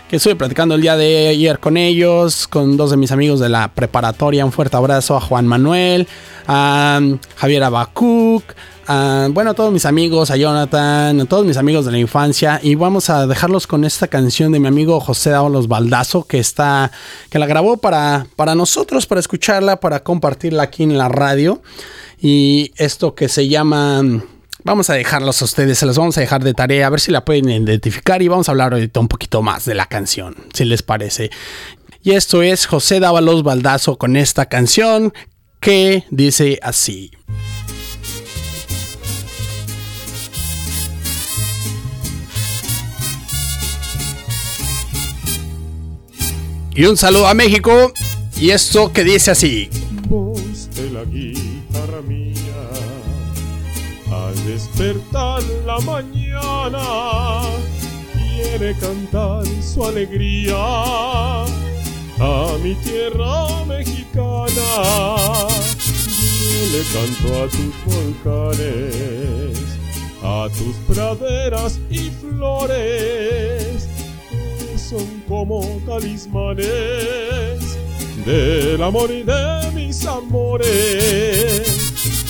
que 0.09 0.16
estuve 0.16 0.36
platicando 0.36 0.76
el 0.76 0.80
día 0.80 0.96
de 0.96 1.28
ayer 1.28 1.59
con 1.59 1.76
ellos, 1.76 2.46
con 2.46 2.76
dos 2.76 2.90
de 2.90 2.96
mis 2.96 3.11
amigos 3.11 3.40
de 3.40 3.48
la 3.48 3.68
preparatoria. 3.68 4.44
Un 4.44 4.52
fuerte 4.52 4.76
abrazo 4.76 5.16
a 5.16 5.20
Juan 5.20 5.46
Manuel, 5.48 6.07
a 6.46 7.00
Javier 7.34 7.64
Abacuc, 7.64 8.44
a, 8.86 9.26
bueno, 9.32 9.50
a 9.50 9.54
todos 9.54 9.72
mis 9.72 9.84
amigos, 9.84 10.30
a 10.30 10.36
Jonathan, 10.36 11.20
a 11.20 11.24
todos 11.24 11.44
mis 11.44 11.57
amigos 11.57 11.86
de 11.86 11.92
la 11.92 11.98
infancia. 11.98 12.61
Y 12.62 12.76
vamos 12.76 13.11
a 13.11 13.26
dejarlos 13.26 13.66
con 13.66 13.84
esta 13.84 14.07
canción 14.07 14.52
de 14.52 14.61
mi 14.61 14.68
amigo 14.68 15.00
José 15.00 15.30
Dávalos 15.30 15.66
Baldazo, 15.66 16.24
que 16.24 16.38
está, 16.38 16.92
que 17.28 17.40
la 17.40 17.46
grabó 17.46 17.78
para, 17.78 18.28
para 18.36 18.54
nosotros, 18.54 19.07
para 19.07 19.18
escucharla, 19.18 19.80
para 19.80 20.04
compartirla 20.04 20.62
aquí 20.62 20.84
en 20.84 20.96
la 20.96 21.09
radio. 21.09 21.62
Y 22.20 22.72
esto 22.76 23.16
que 23.16 23.28
se 23.28 23.48
llama 23.48 24.02
Vamos 24.66 24.90
a 24.90 24.94
dejarlos 24.94 25.40
a 25.40 25.44
ustedes, 25.44 25.78
se 25.78 25.86
los 25.86 25.96
vamos 25.96 26.18
a 26.18 26.20
dejar 26.20 26.42
de 26.42 26.52
tarea, 26.52 26.88
a 26.88 26.90
ver 26.90 26.98
si 26.98 27.12
la 27.12 27.24
pueden 27.24 27.48
identificar 27.48 28.20
y 28.20 28.26
vamos 28.26 28.48
a 28.48 28.50
hablar 28.50 28.72
ahorita 28.72 28.98
un 28.98 29.06
poquito 29.06 29.40
más 29.40 29.64
de 29.64 29.76
la 29.76 29.86
canción, 29.86 30.34
si 30.52 30.64
les 30.64 30.82
parece. 30.82 31.30
Y 32.02 32.14
esto 32.14 32.42
es 32.42 32.66
José 32.66 32.98
Dávalos 32.98 33.44
Baldazo 33.44 33.96
con 33.96 34.16
esta 34.16 34.46
canción 34.46 35.14
que 35.60 36.02
dice 36.10 36.58
así. 36.64 37.12
Y 46.74 46.86
un 46.86 46.96
saludo 46.96 47.28
a 47.28 47.34
México. 47.34 47.92
Y 48.36 48.50
esto 48.50 48.92
que 48.92 49.04
dice 49.04 49.30
así. 49.30 49.70
Despertar 54.77 55.43
la 55.64 55.79
mañana 55.81 57.43
quiere 58.12 58.74
cantar 58.74 59.45
su 59.62 59.85
alegría 59.85 60.55
a 62.18 62.57
mi 62.62 62.74
tierra 62.77 63.64
mexicana. 63.64 64.68
Yo 65.79 66.61
le 66.72 66.83
canto 66.93 67.43
a 67.43 67.49
tus 67.49 67.74
volcanes, 67.87 69.59
a 70.22 70.49
tus 70.59 70.77
praderas 70.95 71.81
y 71.89 72.11
flores, 72.11 73.89
que 74.31 74.79
son 74.79 75.22
como 75.27 75.61
talismanes 75.87 77.79
del 78.27 78.83
amor 78.83 79.11
y 79.11 79.22
de 79.22 79.70
mis 79.74 80.05
amores. 80.05 81.95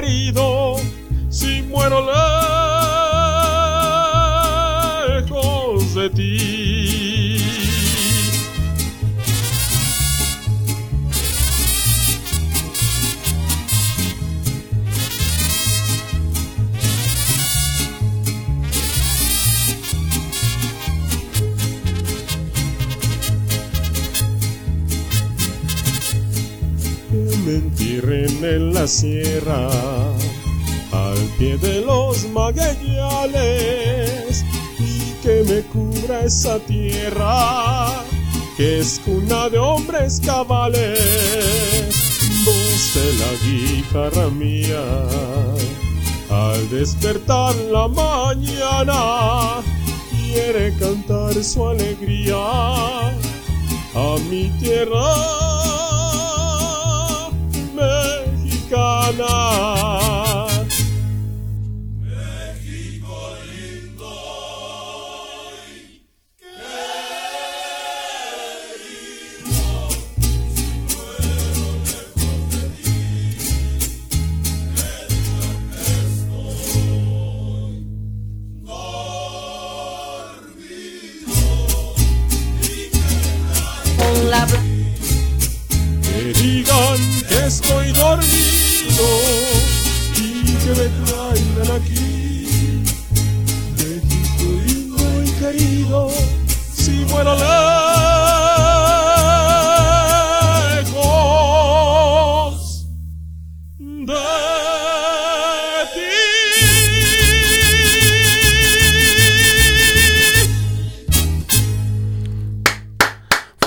querido, 0.00 0.76
si 1.28 1.62
muero 1.62 2.00
lejos 5.20 5.94
de 5.94 6.10
ti. 6.10 6.59
Me 28.02 28.24
entierren 28.24 28.44
en 28.44 28.74
la 28.74 28.86
sierra 28.86 29.68
al 30.92 31.18
pie 31.38 31.56
de 31.58 31.80
los 31.82 32.28
magueyales 32.28 33.34
y 34.78 35.00
que 35.22 35.42
me 35.48 35.62
cubra 35.62 36.24
esa 36.24 36.58
tierra 36.60 38.04
que 38.56 38.80
es 38.80 39.00
cuna 39.04 39.48
de 39.48 39.58
hombres 39.58 40.20
cabales. 40.24 41.90
Voz 42.44 42.96
la 43.18 43.32
guitarra 43.44 44.28
mía, 44.30 44.82
al 46.30 46.70
despertar 46.70 47.54
la 47.70 47.88
mañana, 47.88 49.62
quiere 50.10 50.74
cantar 50.78 51.34
su 51.42 51.66
alegría 51.68 52.36
a 53.94 54.16
mi 54.30 54.48
tierra 54.60 55.49
mexicana. 59.12 59.79
Dormido 89.00 89.60
y 90.16 90.54
que 90.54 90.70
me 90.70 90.88
traigan 91.04 91.70
aquí. 91.76 92.82
México 93.76 94.44
lindo 94.66 95.22
y 95.22 95.30
querido, 95.40 96.10
si 96.74 96.90
muero 97.08 97.36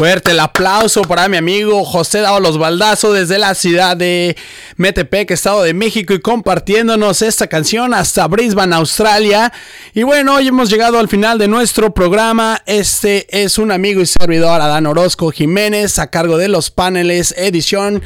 Fuerte 0.03 0.31
el 0.31 0.41
aplauso 0.41 1.03
para 1.03 1.29
mi 1.29 1.37
amigo 1.37 1.85
José 1.85 2.23
Los 2.41 2.57
Baldazo 2.57 3.13
desde 3.13 3.39
la 3.39 3.55
ciudad 3.55 3.95
de 3.95 4.35
Metepec, 4.75 5.31
Estado 5.31 5.63
de 5.63 5.73
México 5.73 6.13
y 6.13 6.19
compartiéndonos 6.19 7.21
esta 7.21 7.47
canción 7.47 7.93
hasta 7.93 8.27
Brisbane, 8.27 8.75
Australia. 8.75 9.53
Y 9.93 10.03
bueno, 10.03 10.35
hoy 10.35 10.49
hemos 10.49 10.69
llegado 10.69 10.99
al 10.99 11.07
final 11.07 11.37
de 11.37 11.47
nuestro 11.47 11.93
programa. 11.93 12.61
Este 12.65 13.27
es 13.29 13.57
un 13.57 13.71
amigo 13.71 14.01
y 14.01 14.05
servidor 14.05 14.59
Adán 14.59 14.87
Orozco 14.87 15.31
Jiménez 15.31 15.97
a 15.99 16.07
cargo 16.07 16.37
de 16.37 16.49
los 16.49 16.69
paneles 16.69 17.33
edición 17.37 18.03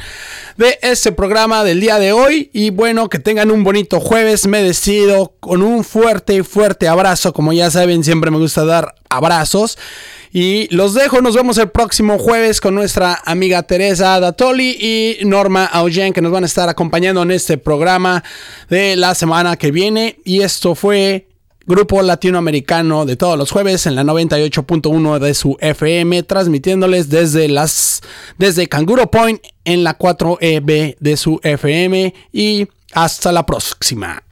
de 0.56 0.78
este 0.82 1.10
programa 1.10 1.64
del 1.64 1.80
día 1.80 1.98
de 1.98 2.12
hoy. 2.12 2.48
Y 2.52 2.70
bueno, 2.70 3.08
que 3.08 3.18
tengan 3.18 3.50
un 3.50 3.64
bonito 3.64 3.98
jueves. 3.98 4.46
Me 4.46 4.62
despido 4.62 5.34
con 5.40 5.62
un 5.62 5.82
fuerte, 5.82 6.44
fuerte 6.44 6.86
abrazo. 6.86 7.32
Como 7.32 7.52
ya 7.52 7.72
saben, 7.72 8.04
siempre 8.04 8.30
me 8.30 8.38
gusta 8.38 8.64
dar 8.64 8.94
abrazos. 9.08 9.76
Y 10.32 10.74
los 10.74 10.94
dejo, 10.94 11.20
nos 11.20 11.34
vemos 11.34 11.58
el 11.58 11.70
próximo 11.70 12.18
jueves 12.18 12.60
con 12.60 12.74
nuestra 12.74 13.22
amiga 13.24 13.62
Teresa 13.62 14.20
Datoli 14.20 14.76
y 14.80 15.24
Norma 15.24 15.64
Augen 15.64 16.12
que 16.12 16.20
nos 16.20 16.32
van 16.32 16.44
a 16.44 16.46
estar 16.46 16.68
acompañando 16.68 17.22
en 17.22 17.30
este 17.30 17.58
programa 17.58 18.22
de 18.68 18.96
la 18.96 19.14
semana 19.14 19.56
que 19.56 19.70
viene. 19.70 20.18
Y 20.24 20.42
esto 20.42 20.74
fue 20.74 21.28
grupo 21.66 22.02
latinoamericano 22.02 23.04
de 23.04 23.16
todos 23.16 23.38
los 23.38 23.50
jueves 23.50 23.86
en 23.86 23.94
la 23.94 24.02
98.1 24.02 25.18
de 25.18 25.34
su 25.34 25.56
FM, 25.60 26.22
transmitiéndoles 26.22 27.10
desde 27.10 27.48
las 27.48 28.00
desde 28.38 28.68
Canguro 28.68 29.10
Point 29.10 29.40
en 29.64 29.84
la 29.84 29.98
4EB 29.98 30.96
de 30.98 31.16
su 31.16 31.40
FM 31.42 32.14
y 32.32 32.68
hasta 32.92 33.32
la 33.32 33.44
próxima. 33.44 34.22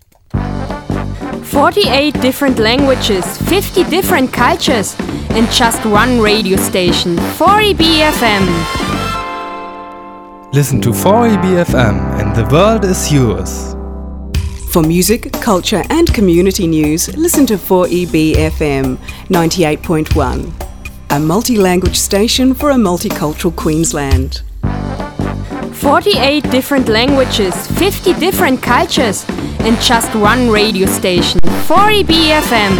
48 1.47 2.21
different 2.21 2.59
languages, 2.59 3.25
50 3.43 3.85
different 3.85 4.33
cultures, 4.33 4.97
and 5.31 5.51
just 5.51 5.85
one 5.87 6.21
radio 6.21 6.57
station, 6.57 7.17
4EBFM. 7.17 8.47
Listen 10.53 10.81
to 10.81 10.91
4EBFM 10.91 12.21
and 12.21 12.35
the 12.35 12.47
world 12.53 12.85
is 12.85 13.13
yours. 13.13 13.75
For 14.73 14.83
music, 14.83 15.33
culture, 15.35 15.85
and 15.89 16.13
community 16.13 16.67
news, 16.67 17.15
listen 17.17 17.47
to 17.47 17.55
4EBFM 17.55 18.97
98.1, 19.29 20.53
a 21.11 21.21
multi 21.21 21.57
language 21.57 21.97
station 21.97 22.55
for 22.55 22.71
a 22.71 22.75
multicultural 22.75 23.55
Queensland. 23.55 24.43
48 25.81 26.51
different 26.51 26.89
languages, 26.89 27.66
50 27.79 28.14
different 28.14 28.62
cultures, 28.62 29.27
and 29.61 29.79
just 29.81 30.14
one 30.14 30.49
radio 30.49 30.87
station, 30.87 31.39
4EBFM. 31.68 32.72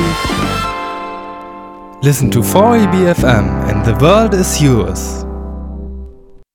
Listen 2.03 2.31
to 2.31 2.41
4EBFM 2.41 3.69
and 3.69 3.85
the 3.85 3.95
world 4.03 4.33
is 4.33 4.63
yours. 4.63 5.26